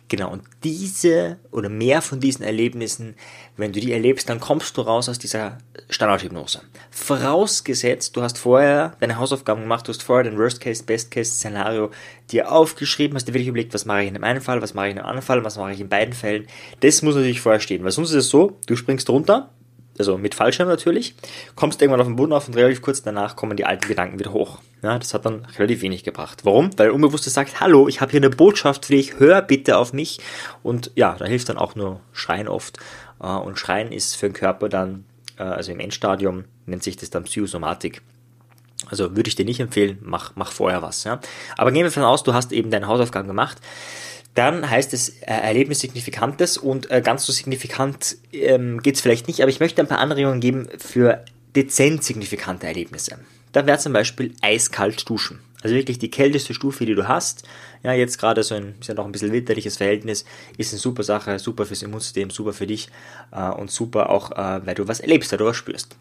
Genau, 0.08 0.32
und 0.32 0.42
diese 0.64 1.38
oder 1.52 1.68
mehr 1.68 2.02
von 2.02 2.18
diesen 2.18 2.44
Erlebnissen, 2.44 3.14
wenn 3.56 3.72
du 3.72 3.78
die 3.78 3.92
erlebst, 3.92 4.28
dann 4.28 4.40
kommst 4.40 4.76
du 4.76 4.80
raus 4.80 5.08
aus 5.08 5.20
dieser 5.20 5.58
Standardhypnose. 5.90 6.62
Vorausgesetzt, 6.90 8.16
du 8.16 8.22
hast 8.22 8.36
vorher 8.36 8.96
deine 8.98 9.16
Hausaufgaben 9.16 9.62
gemacht, 9.62 9.86
du 9.86 9.92
hast 9.92 10.02
vorher 10.02 10.28
den 10.28 10.36
Worst-Case, 10.36 10.82
Best-Case-Szenario 10.82 11.92
dir 12.32 12.50
aufgeschrieben, 12.50 13.14
hast 13.14 13.28
dir 13.28 13.34
wirklich 13.34 13.46
überlegt, 13.46 13.74
was 13.74 13.84
mache 13.84 14.02
ich 14.02 14.08
in 14.08 14.14
dem 14.14 14.24
einen 14.24 14.40
Fall, 14.40 14.60
was 14.60 14.74
mache 14.74 14.86
ich 14.86 14.90
in 14.90 14.96
dem 14.96 15.06
anderen 15.06 15.24
Fall, 15.24 15.44
was 15.44 15.56
mache 15.56 15.70
ich 15.70 15.80
in 15.80 15.88
beiden 15.88 16.14
Fällen. 16.14 16.48
Das 16.80 17.00
muss 17.02 17.14
natürlich 17.14 17.40
vorher 17.40 17.60
stehen, 17.60 17.84
weil 17.84 17.92
sonst 17.92 18.10
ist 18.10 18.16
es 18.16 18.28
so, 18.28 18.58
du 18.66 18.74
springst 18.74 19.08
runter, 19.08 19.50
also 19.98 20.18
mit 20.18 20.34
Fallschirm 20.34 20.68
natürlich, 20.68 21.14
kommst 21.54 21.80
irgendwann 21.80 22.00
auf 22.00 22.06
den 22.06 22.16
Boden 22.16 22.32
auf 22.32 22.48
und 22.48 22.56
relativ 22.56 22.82
kurz 22.82 23.02
danach 23.02 23.36
kommen 23.36 23.56
die 23.56 23.64
alten 23.64 23.86
Gedanken 23.86 24.18
wieder 24.18 24.32
hoch. 24.32 24.58
Ja, 24.82 24.98
das 24.98 25.14
hat 25.14 25.24
dann 25.24 25.46
relativ 25.58 25.82
wenig 25.82 26.04
gebracht. 26.04 26.44
Warum? 26.44 26.70
Weil 26.76 26.90
Unbewusstes 26.90 27.32
sagt, 27.32 27.60
hallo, 27.60 27.88
ich 27.88 28.00
habe 28.00 28.10
hier 28.10 28.20
eine 28.20 28.30
Botschaft 28.30 28.86
für 28.86 28.94
dich, 28.94 29.18
hör 29.18 29.40
bitte 29.40 29.78
auf 29.78 29.92
mich. 29.92 30.20
Und 30.62 30.90
ja, 30.94 31.16
da 31.18 31.24
hilft 31.24 31.48
dann 31.48 31.58
auch 31.58 31.74
nur 31.74 32.00
Schreien 32.12 32.48
oft. 32.48 32.78
Äh, 33.20 33.28
und 33.28 33.58
Schreien 33.58 33.92
ist 33.92 34.16
für 34.16 34.28
den 34.28 34.34
Körper 34.34 34.68
dann, 34.68 35.04
äh, 35.38 35.44
also 35.44 35.72
im 35.72 35.80
Endstadium 35.80 36.44
nennt 36.66 36.82
sich 36.82 36.96
das 36.96 37.10
dann 37.10 37.24
Psychosomatik. 37.24 38.02
Also 38.90 39.16
würde 39.16 39.28
ich 39.28 39.36
dir 39.36 39.46
nicht 39.46 39.60
empfehlen, 39.60 39.98
mach, 40.02 40.32
mach 40.34 40.52
vorher 40.52 40.82
was. 40.82 41.04
Ja? 41.04 41.20
Aber 41.56 41.70
gehen 41.72 41.82
wir 41.82 41.90
davon 41.90 42.02
aus, 42.02 42.22
du 42.22 42.34
hast 42.34 42.52
eben 42.52 42.70
deine 42.70 42.86
Hausaufgaben 42.86 43.28
gemacht 43.28 43.58
dann 44.34 44.68
heißt 44.68 44.92
es 44.92 45.10
äh, 45.20 45.26
Erlebnis 45.26 45.80
Signifikantes 45.80 46.58
und 46.58 46.90
äh, 46.90 47.00
ganz 47.00 47.24
so 47.24 47.32
signifikant 47.32 48.16
ähm, 48.32 48.82
geht 48.82 48.96
es 48.96 49.00
vielleicht 49.00 49.28
nicht, 49.28 49.40
aber 49.40 49.50
ich 49.50 49.60
möchte 49.60 49.80
ein 49.80 49.88
paar 49.88 49.98
Anregungen 49.98 50.40
geben 50.40 50.68
für 50.78 51.24
dezent 51.54 52.02
signifikante 52.02 52.66
Erlebnisse. 52.66 53.18
Da 53.52 53.66
wäre 53.66 53.78
zum 53.78 53.92
Beispiel 53.92 54.34
eiskalt 54.42 55.08
duschen. 55.08 55.38
Also 55.64 55.76
wirklich 55.76 55.98
die 55.98 56.10
kälteste 56.10 56.52
Stufe, 56.52 56.84
die 56.84 56.94
du 56.94 57.08
hast. 57.08 57.42
Ja, 57.82 57.94
jetzt 57.94 58.18
gerade 58.18 58.42
so 58.42 58.54
ein, 58.54 58.74
ist 58.80 58.88
ja 58.88 58.94
noch 58.94 59.06
ein 59.06 59.12
bisschen 59.12 59.32
winterliches 59.32 59.78
Verhältnis, 59.78 60.26
ist 60.58 60.72
eine 60.72 60.78
super 60.78 61.02
Sache, 61.02 61.38
super 61.38 61.64
fürs 61.64 61.82
Immunsystem, 61.82 62.28
super 62.28 62.52
für 62.52 62.66
dich 62.66 62.90
äh, 63.32 63.48
und 63.48 63.70
super 63.70 64.10
auch, 64.10 64.30
äh, 64.32 64.66
weil 64.66 64.74
du 64.74 64.86
was 64.88 65.00
erlebst, 65.00 65.32
weil 65.32 65.38
du 65.38 65.46
was 65.46 65.56
spürst. 65.56 65.96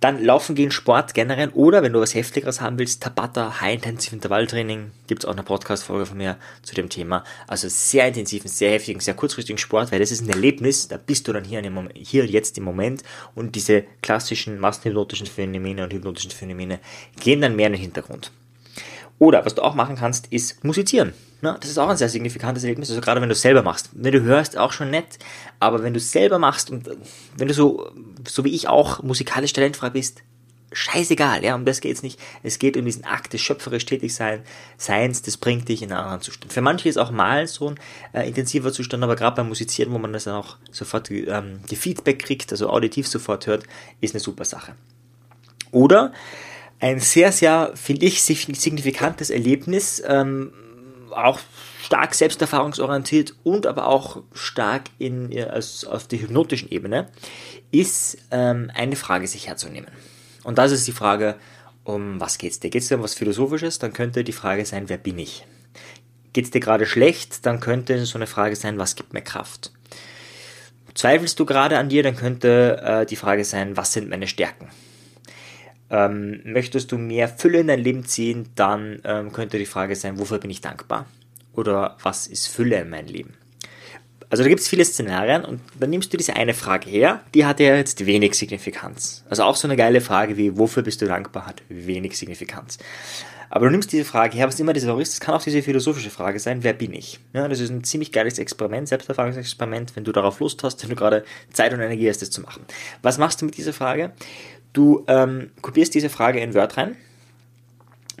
Dann 0.00 0.22
Laufen 0.22 0.54
gehen, 0.54 0.70
Sport 0.70 1.14
generell 1.14 1.48
oder 1.50 1.82
wenn 1.82 1.94
du 1.94 2.00
was 2.00 2.14
Heftigeres 2.14 2.60
haben 2.60 2.78
willst, 2.78 3.02
Tabata, 3.02 3.58
High 3.62 3.76
Intensive 3.76 4.14
Intervalltraining, 4.14 4.90
gibt 5.06 5.24
es 5.24 5.26
auch 5.26 5.32
eine 5.32 5.42
Podcast-Folge 5.42 6.04
von 6.04 6.18
mir 6.18 6.36
zu 6.62 6.74
dem 6.74 6.90
Thema. 6.90 7.24
Also 7.46 7.68
sehr 7.70 8.06
intensiven, 8.06 8.48
sehr 8.48 8.72
heftigen, 8.72 9.00
sehr 9.00 9.14
kurzfristigen 9.14 9.58
Sport, 9.58 9.92
weil 9.92 10.00
das 10.00 10.10
ist 10.10 10.20
ein 10.20 10.28
Erlebnis, 10.28 10.88
da 10.88 10.98
bist 10.98 11.26
du 11.26 11.32
dann 11.32 11.44
hier, 11.44 11.62
Moment, 11.70 11.96
hier 11.96 12.26
jetzt 12.26 12.58
im 12.58 12.64
Moment 12.64 13.02
und 13.34 13.54
diese 13.54 13.84
klassischen 14.02 14.60
massenhypnotischen 14.60 15.26
Phänomene 15.26 15.84
und 15.84 15.92
hypnotischen 15.94 16.32
Phänomene 16.32 16.80
gehen 17.18 17.40
dann 17.40 17.56
mehr 17.56 17.68
in 17.68 17.72
den 17.72 17.80
Hintergrund. 17.80 18.30
Oder 19.18 19.44
was 19.46 19.54
du 19.54 19.62
auch 19.62 19.74
machen 19.74 19.96
kannst, 19.96 20.26
ist 20.28 20.62
musizieren. 20.64 21.14
Ne? 21.40 21.56
Das 21.60 21.70
ist 21.70 21.78
auch 21.78 21.88
ein 21.88 21.96
sehr 21.96 22.08
signifikantes 22.08 22.64
Erlebnis, 22.64 22.90
also 22.90 23.00
gerade 23.00 23.20
wenn 23.20 23.28
du 23.28 23.34
es 23.34 23.42
selber 23.42 23.62
machst. 23.62 23.90
Wenn 23.92 24.12
du 24.12 24.22
hörst, 24.22 24.56
auch 24.56 24.72
schon 24.72 24.90
nett, 24.90 25.18
aber 25.60 25.82
wenn 25.82 25.94
du 25.94 25.98
es 25.98 26.12
selber 26.12 26.38
machst 26.38 26.70
und 26.70 26.88
wenn 27.36 27.48
du 27.48 27.54
so, 27.54 27.90
so 28.26 28.44
wie 28.44 28.54
ich 28.54 28.68
auch 28.68 29.02
musikalisch 29.02 29.52
talentfrei 29.52 29.90
bist, 29.90 30.22
scheißegal, 30.72 31.44
ja, 31.44 31.54
um 31.54 31.64
das 31.64 31.80
geht's 31.80 32.02
nicht. 32.02 32.20
Es 32.42 32.58
geht 32.58 32.76
um 32.76 32.84
diesen 32.84 33.04
Akt 33.04 33.32
des 33.32 33.40
schöpferisch 33.40 33.86
tätig 33.86 34.14
sein, 34.14 34.42
Seins, 34.76 35.22
das 35.22 35.36
bringt 35.36 35.68
dich 35.68 35.82
in 35.82 35.92
einen 35.92 36.02
anderen 36.02 36.20
Zustand. 36.20 36.52
Für 36.52 36.60
manche 36.60 36.88
ist 36.88 36.98
auch 36.98 37.10
mal 37.10 37.46
so 37.46 37.70
ein 37.70 37.78
äh, 38.12 38.28
intensiver 38.28 38.72
Zustand, 38.72 39.02
aber 39.02 39.16
gerade 39.16 39.36
beim 39.36 39.48
Musizieren, 39.48 39.92
wo 39.92 39.98
man 39.98 40.12
das 40.12 40.24
dann 40.24 40.34
auch 40.34 40.56
sofort 40.70 41.10
ähm, 41.10 41.60
die 41.70 41.76
Feedback 41.76 42.18
kriegt, 42.18 42.52
also 42.52 42.68
auditiv 42.68 43.08
sofort 43.08 43.46
hört, 43.46 43.64
ist 44.00 44.14
eine 44.14 44.20
super 44.20 44.44
Sache. 44.44 44.74
Oder 45.70 46.12
ein 46.78 47.00
sehr, 47.00 47.32
sehr, 47.32 47.72
finde 47.74 48.06
ich, 48.06 48.22
signifikantes 48.22 49.30
Erlebnis, 49.30 50.02
ähm, 50.06 50.52
auch 51.10 51.40
stark 51.82 52.14
selbsterfahrungsorientiert 52.14 53.34
und 53.44 53.66
aber 53.66 53.86
auch 53.86 54.22
stark 54.32 54.84
in, 54.98 55.36
als, 55.38 55.84
auf 55.84 56.06
der 56.06 56.20
hypnotischen 56.20 56.70
Ebene, 56.70 57.08
ist 57.70 58.18
ähm, 58.30 58.70
eine 58.74 58.96
Frage 58.96 59.26
sich 59.26 59.46
herzunehmen. 59.46 59.90
Und 60.44 60.58
das 60.58 60.72
ist 60.72 60.86
die 60.86 60.92
Frage, 60.92 61.36
um 61.84 62.20
was 62.20 62.38
geht's 62.38 62.60
dir? 62.60 62.70
Geht 62.70 62.82
es 62.82 62.88
dir 62.88 62.96
um 62.96 63.02
was 63.02 63.14
Philosophisches? 63.14 63.78
Dann 63.78 63.92
könnte 63.92 64.24
die 64.24 64.32
Frage 64.32 64.66
sein, 64.66 64.88
wer 64.88 64.98
bin 64.98 65.18
ich? 65.18 65.46
Geht 66.32 66.46
es 66.46 66.50
dir 66.50 66.60
gerade 66.60 66.86
schlecht? 66.86 67.46
Dann 67.46 67.60
könnte 67.60 68.04
so 68.04 68.18
eine 68.18 68.26
Frage 68.26 68.56
sein, 68.56 68.78
was 68.78 68.96
gibt 68.96 69.12
mir 69.12 69.22
Kraft? 69.22 69.72
Zweifelst 70.94 71.38
du 71.38 71.46
gerade 71.46 71.78
an 71.78 71.88
dir? 71.88 72.02
Dann 72.02 72.16
könnte 72.16 72.80
äh, 72.82 73.06
die 73.06 73.16
Frage 73.16 73.44
sein, 73.44 73.76
was 73.76 73.92
sind 73.92 74.08
meine 74.08 74.26
Stärken? 74.26 74.68
Ähm, 75.88 76.40
möchtest 76.44 76.90
du 76.90 76.98
mehr 76.98 77.28
Fülle 77.28 77.60
in 77.60 77.68
dein 77.68 77.80
Leben 77.80 78.04
ziehen, 78.04 78.48
dann 78.54 79.00
ähm, 79.04 79.32
könnte 79.32 79.58
die 79.58 79.66
Frage 79.66 79.94
sein, 79.94 80.18
wofür 80.18 80.38
bin 80.38 80.50
ich 80.50 80.60
dankbar? 80.60 81.06
Oder 81.52 81.96
was 82.02 82.26
ist 82.26 82.48
Fülle 82.48 82.80
in 82.80 82.90
meinem 82.90 83.06
Leben? 83.06 83.34
Also 84.28 84.42
da 84.42 84.48
gibt 84.48 84.60
es 84.60 84.68
viele 84.68 84.84
Szenarien 84.84 85.44
und 85.44 85.60
dann 85.78 85.90
nimmst 85.90 86.12
du 86.12 86.16
diese 86.16 86.34
eine 86.34 86.52
Frage 86.52 86.90
her, 86.90 87.22
die 87.32 87.44
hat 87.44 87.60
ja 87.60 87.76
jetzt 87.76 88.04
wenig 88.06 88.34
Signifikanz. 88.34 89.24
Also 89.30 89.44
auch 89.44 89.54
so 89.54 89.68
eine 89.68 89.76
geile 89.76 90.00
Frage 90.00 90.36
wie, 90.36 90.58
wofür 90.58 90.82
bist 90.82 91.00
du 91.00 91.06
dankbar, 91.06 91.46
hat 91.46 91.62
wenig 91.68 92.18
Signifikanz. 92.18 92.78
Aber 93.48 93.66
du 93.66 93.70
nimmst 93.70 93.92
diese 93.92 94.04
Frage 94.04 94.36
her, 94.36 94.48
was 94.48 94.58
immer 94.58 94.72
das 94.72 94.84
auch 94.86 94.98
ist, 94.98 95.12
das 95.12 95.20
kann 95.20 95.34
auch 95.34 95.42
diese 95.42 95.62
philosophische 95.62 96.10
Frage 96.10 96.40
sein, 96.40 96.64
wer 96.64 96.72
bin 96.72 96.92
ich? 96.92 97.20
Ja, 97.32 97.46
das 97.46 97.60
ist 97.60 97.70
ein 97.70 97.84
ziemlich 97.84 98.10
geiles 98.10 98.40
Experiment, 98.40 98.88
Selbsterfahrungsexperiment, 98.88 99.94
wenn 99.94 100.02
du 100.02 100.10
darauf 100.10 100.40
Lust 100.40 100.64
hast, 100.64 100.82
wenn 100.82 100.90
du 100.90 100.96
gerade 100.96 101.24
Zeit 101.52 101.72
und 101.72 101.80
Energie 101.80 102.08
hast, 102.08 102.22
das 102.22 102.30
zu 102.30 102.40
machen. 102.40 102.64
Was 103.02 103.18
machst 103.18 103.40
du 103.40 103.46
mit 103.46 103.56
dieser 103.56 103.72
Frage? 103.72 104.12
Du 104.76 105.04
ähm, 105.06 105.52
kopierst 105.62 105.94
diese 105.94 106.10
Frage 106.10 106.38
in 106.40 106.52
Word 106.52 106.76
rein 106.76 106.98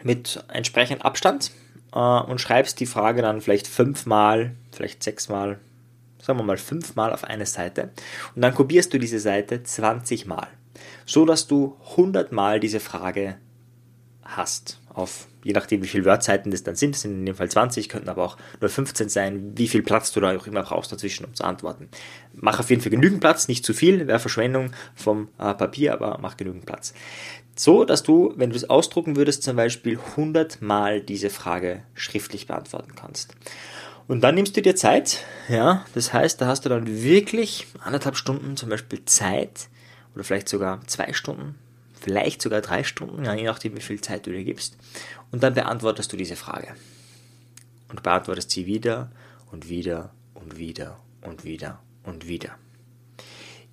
mit 0.02 0.42
entsprechendem 0.48 1.04
Abstand 1.04 1.50
äh, 1.92 1.98
und 1.98 2.40
schreibst 2.40 2.80
die 2.80 2.86
Frage 2.86 3.20
dann 3.20 3.42
vielleicht 3.42 3.66
fünfmal, 3.66 4.52
vielleicht 4.72 5.02
sechsmal, 5.02 5.58
sagen 6.18 6.38
wir 6.38 6.44
mal 6.44 6.56
fünfmal 6.56 7.12
auf 7.12 7.24
eine 7.24 7.44
Seite. 7.44 7.90
Und 8.34 8.40
dann 8.40 8.54
kopierst 8.54 8.94
du 8.94 8.98
diese 8.98 9.20
Seite 9.20 9.64
20 9.64 10.24
Mal, 10.24 10.48
so 11.04 11.26
dass 11.26 11.46
du 11.46 11.76
100 11.90 12.32
Mal 12.32 12.58
diese 12.58 12.80
Frage 12.80 13.36
hast 14.22 14.80
auf 14.96 15.28
je 15.44 15.52
nachdem 15.52 15.80
wie 15.80 15.86
viele 15.86 16.04
Wordseiten 16.04 16.50
das 16.50 16.64
dann 16.64 16.74
sind, 16.74 16.96
sind 16.96 17.12
in 17.12 17.26
dem 17.26 17.36
Fall 17.36 17.48
20, 17.48 17.88
könnten 17.88 18.08
aber 18.08 18.24
auch 18.24 18.36
nur 18.60 18.68
15 18.68 19.08
sein, 19.08 19.52
wie 19.54 19.68
viel 19.68 19.82
Platz 19.82 20.10
du 20.10 20.18
da 20.18 20.36
auch 20.36 20.48
immer 20.48 20.64
brauchst 20.64 20.90
dazwischen, 20.90 21.24
um 21.24 21.34
zu 21.34 21.44
antworten. 21.44 21.88
Mach 22.32 22.58
auf 22.58 22.68
jeden 22.68 22.82
Fall 22.82 22.90
genügend 22.90 23.20
Platz, 23.20 23.46
nicht 23.46 23.64
zu 23.64 23.72
viel, 23.72 24.08
wäre 24.08 24.18
Verschwendung 24.18 24.72
vom 24.96 25.28
äh, 25.38 25.54
Papier, 25.54 25.92
aber 25.92 26.18
mach 26.20 26.36
genügend 26.36 26.66
Platz. 26.66 26.94
So, 27.54 27.84
dass 27.84 28.02
du, 28.02 28.34
wenn 28.36 28.50
du 28.50 28.56
es 28.56 28.68
ausdrucken 28.68 29.14
würdest, 29.14 29.44
zum 29.44 29.54
Beispiel 29.54 30.00
100 30.16 30.62
Mal 30.62 31.00
diese 31.00 31.30
Frage 31.30 31.84
schriftlich 31.94 32.48
beantworten 32.48 32.94
kannst. 32.96 33.36
Und 34.08 34.22
dann 34.22 34.34
nimmst 34.34 34.56
du 34.56 34.62
dir 34.62 34.74
Zeit, 34.74 35.24
ja, 35.48 35.84
das 35.94 36.12
heißt, 36.12 36.40
da 36.40 36.46
hast 36.46 36.64
du 36.64 36.68
dann 36.68 36.88
wirklich 36.88 37.68
anderthalb 37.84 38.16
Stunden 38.16 38.56
zum 38.56 38.68
Beispiel 38.68 39.04
Zeit 39.04 39.68
oder 40.14 40.24
vielleicht 40.24 40.48
sogar 40.48 40.80
zwei 40.88 41.12
Stunden, 41.12 41.54
vielleicht 42.06 42.40
sogar 42.40 42.60
drei 42.60 42.84
Stunden, 42.84 43.24
je 43.24 43.42
nachdem, 43.42 43.76
wie 43.76 43.80
viel 43.80 44.00
Zeit 44.00 44.28
du 44.28 44.30
dir 44.30 44.44
gibst. 44.44 44.76
Und 45.32 45.42
dann 45.42 45.54
beantwortest 45.54 46.12
du 46.12 46.16
diese 46.16 46.36
Frage. 46.36 46.68
Und 47.88 48.04
beantwortest 48.04 48.52
sie 48.52 48.66
wieder 48.66 49.10
und 49.50 49.68
wieder 49.68 50.12
und 50.32 50.56
wieder 50.56 51.00
und 51.22 51.42
wieder 51.42 51.80
und 52.04 52.28
wieder 52.28 52.56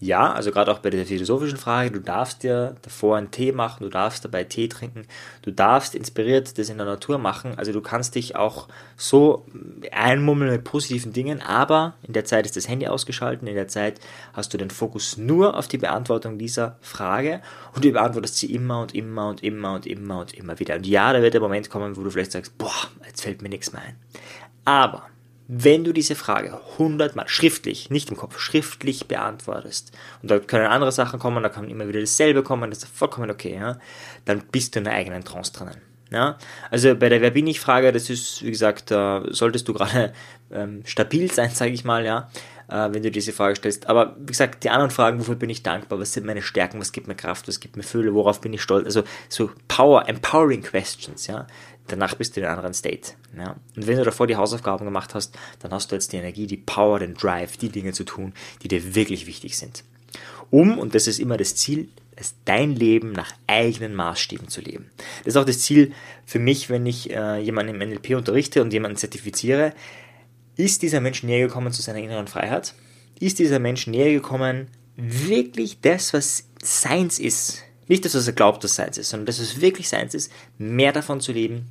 ja, 0.04 0.34
also 0.34 0.52
gerade 0.52 0.72
auch 0.72 0.80
bei 0.80 0.89
der 0.89 1.06
philosophischen 1.06 1.58
Frage, 1.58 1.92
du 1.92 2.00
darfst 2.00 2.44
dir 2.44 2.76
davor 2.82 3.18
einen 3.18 3.32
Tee 3.32 3.54
machen, 3.54 3.84
du 3.84 3.89
darfst 3.89 4.26
dabei 4.26 4.44
Tee 4.44 4.68
trinken, 4.68 5.08
du 5.44 5.52
darfst 5.52 5.96
inspiriert 5.96 6.58
das 6.58 6.70
in 6.70 6.78
der 6.78 6.86
Natur 6.86 7.18
machen, 7.18 7.58
also 7.58 7.72
du 7.72 7.80
kannst 7.80 8.16
dich 8.16 8.36
auch 8.36 8.68
so 8.98 9.46
einmummeln 9.92 10.52
mit 10.52 10.66
positiven 10.66 11.13
Dingen, 11.13 11.42
aber 11.42 11.94
in 12.04 12.13
der 12.13 12.26
Zeit 12.26 12.46
ist 12.46 12.58
das 12.58 12.68
Handy 12.68 12.88
ausgeschaltet, 12.88 13.48
in 13.48 13.56
der 13.56 13.70
Zeit 13.70 14.02
hast 14.34 14.54
du 14.54 14.58
den 14.58 14.70
Fokus 14.70 15.18
nur 15.18 15.56
auf 15.56 15.70
die 15.70 15.78
Beantwortung 15.78 16.38
dieser 16.38 16.78
Frage 16.82 17.42
und 17.74 17.86
du 17.86 17.92
beantwortest 17.92 18.38
sie 18.38 18.54
immer 18.54 18.82
und 18.82 18.94
immer 18.94 19.30
und 19.30 19.42
immer 19.42 19.74
und 19.74 19.88
immer 19.88 20.20
und 20.20 20.34
immer 20.34 20.60
wieder. 20.60 20.76
Und 20.76 20.86
ja, 20.86 21.13
da 21.13 21.22
wird 21.22 21.34
der 21.34 21.42
Moment 21.42 21.70
kommen, 21.70 21.96
wo 21.96 22.04
du 22.04 22.12
vielleicht 22.12 22.34
sagst, 22.34 22.58
boah, 22.58 22.72
jetzt 23.06 23.22
fällt 23.22 23.42
mir 23.42 23.50
nichts 23.50 23.72
mehr 23.72 23.84
ein. 23.84 23.96
Aber 24.66 25.04
wenn 25.48 25.84
du 25.84 25.92
diese 25.92 26.16
Frage 26.16 26.60
hundertmal 26.78 27.28
schriftlich, 27.28 27.90
nicht 27.90 28.10
im 28.10 28.18
Kopf, 28.18 28.40
schriftlich 28.40 29.08
beantwortest, 29.08 29.92
und 30.22 30.32
da 30.32 30.40
können 30.40 30.68
andere 30.68 30.92
Sachen 30.92 31.20
kommen, 31.20 31.44
da 31.44 31.50
kann 31.50 31.70
immer 31.70 31.88
wieder 31.88 32.00
dasselbe 32.00 32.44
kommen, 32.44 32.70
das 32.70 32.84
ist 32.84 32.96
vollkommen 32.96 33.30
okay, 33.30 33.56
ja, 33.56 33.78
dann 34.26 34.44
bist 34.52 34.76
du 34.76 34.80
in 34.80 34.86
der 34.86 34.94
eigenen 34.94 35.24
Trance 35.24 35.52
drinnen. 35.52 35.82
Ja? 36.14 36.38
Also 36.70 36.96
bei 36.96 37.10
der 37.10 37.22
Wer 37.22 37.32
bin 37.32 37.48
ich 37.48 37.60
Frage, 37.60 37.92
das 37.92 38.10
ist, 38.10 38.44
wie 38.44 38.52
gesagt, 38.52 38.92
da 38.92 39.24
solltest 39.30 39.68
du 39.68 39.74
gerade 39.74 40.14
ähm, 40.52 40.84
stabil 40.86 41.32
sein, 41.32 41.50
sage 41.54 41.72
ich 41.72 41.84
mal, 41.84 42.06
ja, 42.06 42.30
äh, 42.70 42.90
wenn 42.92 43.04
du 43.04 43.12
diese 43.12 43.34
Frage 43.34 43.56
stellst. 43.56 43.88
Aber 43.88 44.16
wie 44.20 44.28
gesagt, 44.28 44.64
die 44.64 44.70
anderen 44.70 44.92
Fragen, 44.92 45.20
wofür 45.20 45.36
bin 45.36 45.50
ich 45.50 45.64
dankbar, 45.64 46.00
was 46.00 46.14
sind 46.14 46.26
meine 46.26 46.42
Stärken, 46.42 46.80
was 46.80 46.92
gibt 46.92 47.08
mir 47.08 47.16
Kraft, 47.16 47.48
was 47.48 47.60
gibt 47.60 47.76
mir 47.76 47.84
Fülle, 47.84 48.14
worauf 48.14 48.40
bin 48.40 48.54
ich 48.54 48.62
stolz, 48.62 48.86
also 48.86 49.04
so 49.28 49.50
Power, 49.68 50.08
Empowering 50.08 50.62
Questions, 50.62 51.28
ja, 51.28 51.48
danach 51.88 52.15
bist 52.15 52.36
du 52.36 52.39
in 52.39 52.46
einem 52.46 52.58
anderen 52.58 52.74
State. 52.74 53.13
Ja? 53.38 53.56
Und 53.76 53.88
wenn 53.88 53.98
du 53.98 54.04
davor 54.04 54.28
die 54.28 54.36
Hausaufgaben 54.36 54.86
gemacht 54.86 55.13
hast, 55.15 55.38
dann 55.60 55.72
hast 55.72 55.91
du 55.91 55.96
jetzt 55.96 56.13
die 56.13 56.17
Energie, 56.17 56.48
die 56.48 56.58
Power, 56.58 57.00
den 57.00 57.13
Drive, 57.13 57.58
die 57.58 57.69
Dinge 57.69 57.93
zu 57.93 58.04
tun, 58.04 58.34
die 58.62 58.67
dir 58.67 58.96
wirklich 58.96 59.28
wichtig 59.28 59.58
sind. 59.58 59.84
Um, 60.50 60.78
und 60.78 60.93
das 60.93 61.08
ist 61.08 61.19
immer 61.19 61.38
das 61.38 61.56
Ziel, 61.56 61.89
es 62.15 62.36
dein 62.46 62.76
Leben 62.76 63.12
nach 63.12 63.34
eigenen 63.48 63.96
Maßstäben 63.96 64.48
zu 64.48 64.62
leben. 64.62 64.91
Das 65.19 65.34
ist 65.34 65.38
auch 65.38 65.46
das 65.46 65.60
Ziel 65.60 65.93
für 66.26 66.39
mich, 66.39 66.69
wenn 66.69 66.86
ich 66.86 67.10
äh, 67.12 67.39
jemanden 67.39 67.82
im 67.82 67.89
NLP 67.89 68.12
unterrichte 68.12 68.62
und 68.62 68.72
jemanden 68.72 68.98
zertifiziere. 68.98 69.74
Ist 70.56 70.84
dieser 70.84 71.02
Mensch 71.02 71.24
näher 71.24 71.48
gekommen 71.48 71.74
zu 71.74 71.82
seiner 71.82 72.00
inneren 72.00 72.28
Freiheit? 72.28 72.76
Ist 73.19 73.39
dieser 73.39 73.58
Mensch 73.58 73.88
näher 73.88 74.12
gekommen, 74.12 74.67
wirklich 74.96 75.82
das, 75.82 76.13
was 76.13 76.48
Seins 76.62 77.19
ist, 77.19 77.63
nicht 77.88 78.06
das, 78.06 78.15
was 78.15 78.28
er 78.28 78.34
glaubt, 78.34 78.63
dass 78.63 78.76
Seins 78.76 78.98
ist, 78.98 79.10
sondern 79.10 79.26
das, 79.26 79.39
was 79.39 79.62
wirklich 79.62 79.89
Seins 79.89 80.13
ist, 80.13 80.32
mehr 80.58 80.91
davon 80.91 81.22
zu 81.22 81.32
leben, 81.32 81.67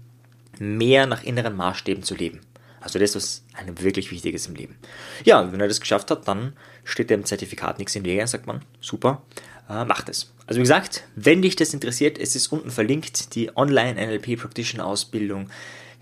mehr 0.59 1.07
nach 1.07 1.22
inneren 1.22 1.57
Maßstäben 1.57 2.03
zu 2.03 2.14
leben. 2.14 2.40
Also 2.81 2.98
das, 2.98 3.14
was 3.14 3.44
einem 3.55 3.81
wirklich 3.81 4.11
wichtig 4.11 4.35
ist 4.35 4.48
im 4.48 4.57
Leben. 4.57 4.77
Ja, 5.25 5.40
und 5.40 5.53
wenn 5.53 5.61
er 5.61 5.68
das 5.68 5.81
geschafft 5.81 6.11
hat, 6.11 6.27
dann 6.27 6.53
steht 6.85 7.11
dem 7.11 7.25
Zertifikat 7.25 7.79
nichts 7.79 7.94
im 7.94 8.05
Wege, 8.05 8.27
sagt 8.27 8.46
man, 8.46 8.62
super, 8.81 9.22
äh, 9.68 9.85
macht 9.85 10.09
es. 10.09 10.33
Also 10.46 10.59
wie 10.59 10.64
gesagt, 10.64 11.05
wenn 11.14 11.42
dich 11.42 11.55
das 11.55 11.75
interessiert, 11.75 12.18
es 12.18 12.35
ist 12.35 12.48
unten 12.48 12.70
verlinkt, 12.70 13.35
die 13.35 13.57
Online-NLP 13.57 14.37
Practitioner 14.37 14.87
Ausbildung. 14.87 15.48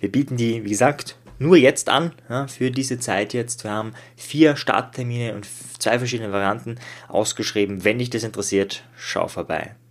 Wir 0.00 0.10
bieten 0.10 0.38
die, 0.38 0.64
wie 0.64 0.70
gesagt, 0.70 1.16
nur 1.38 1.56
jetzt 1.56 1.88
an, 1.88 2.12
ja, 2.28 2.46
für 2.46 2.70
diese 2.70 2.98
Zeit 2.98 3.34
jetzt. 3.34 3.64
Wir 3.64 3.70
haben 3.70 3.92
vier 4.16 4.56
Starttermine 4.56 5.34
und 5.34 5.46
zwei 5.78 5.98
verschiedene 5.98 6.32
Varianten 6.32 6.76
ausgeschrieben. 7.08 7.84
Wenn 7.84 7.98
dich 7.98 8.10
das 8.10 8.24
interessiert, 8.24 8.84
schau 8.96 9.28
vorbei. 9.28 9.74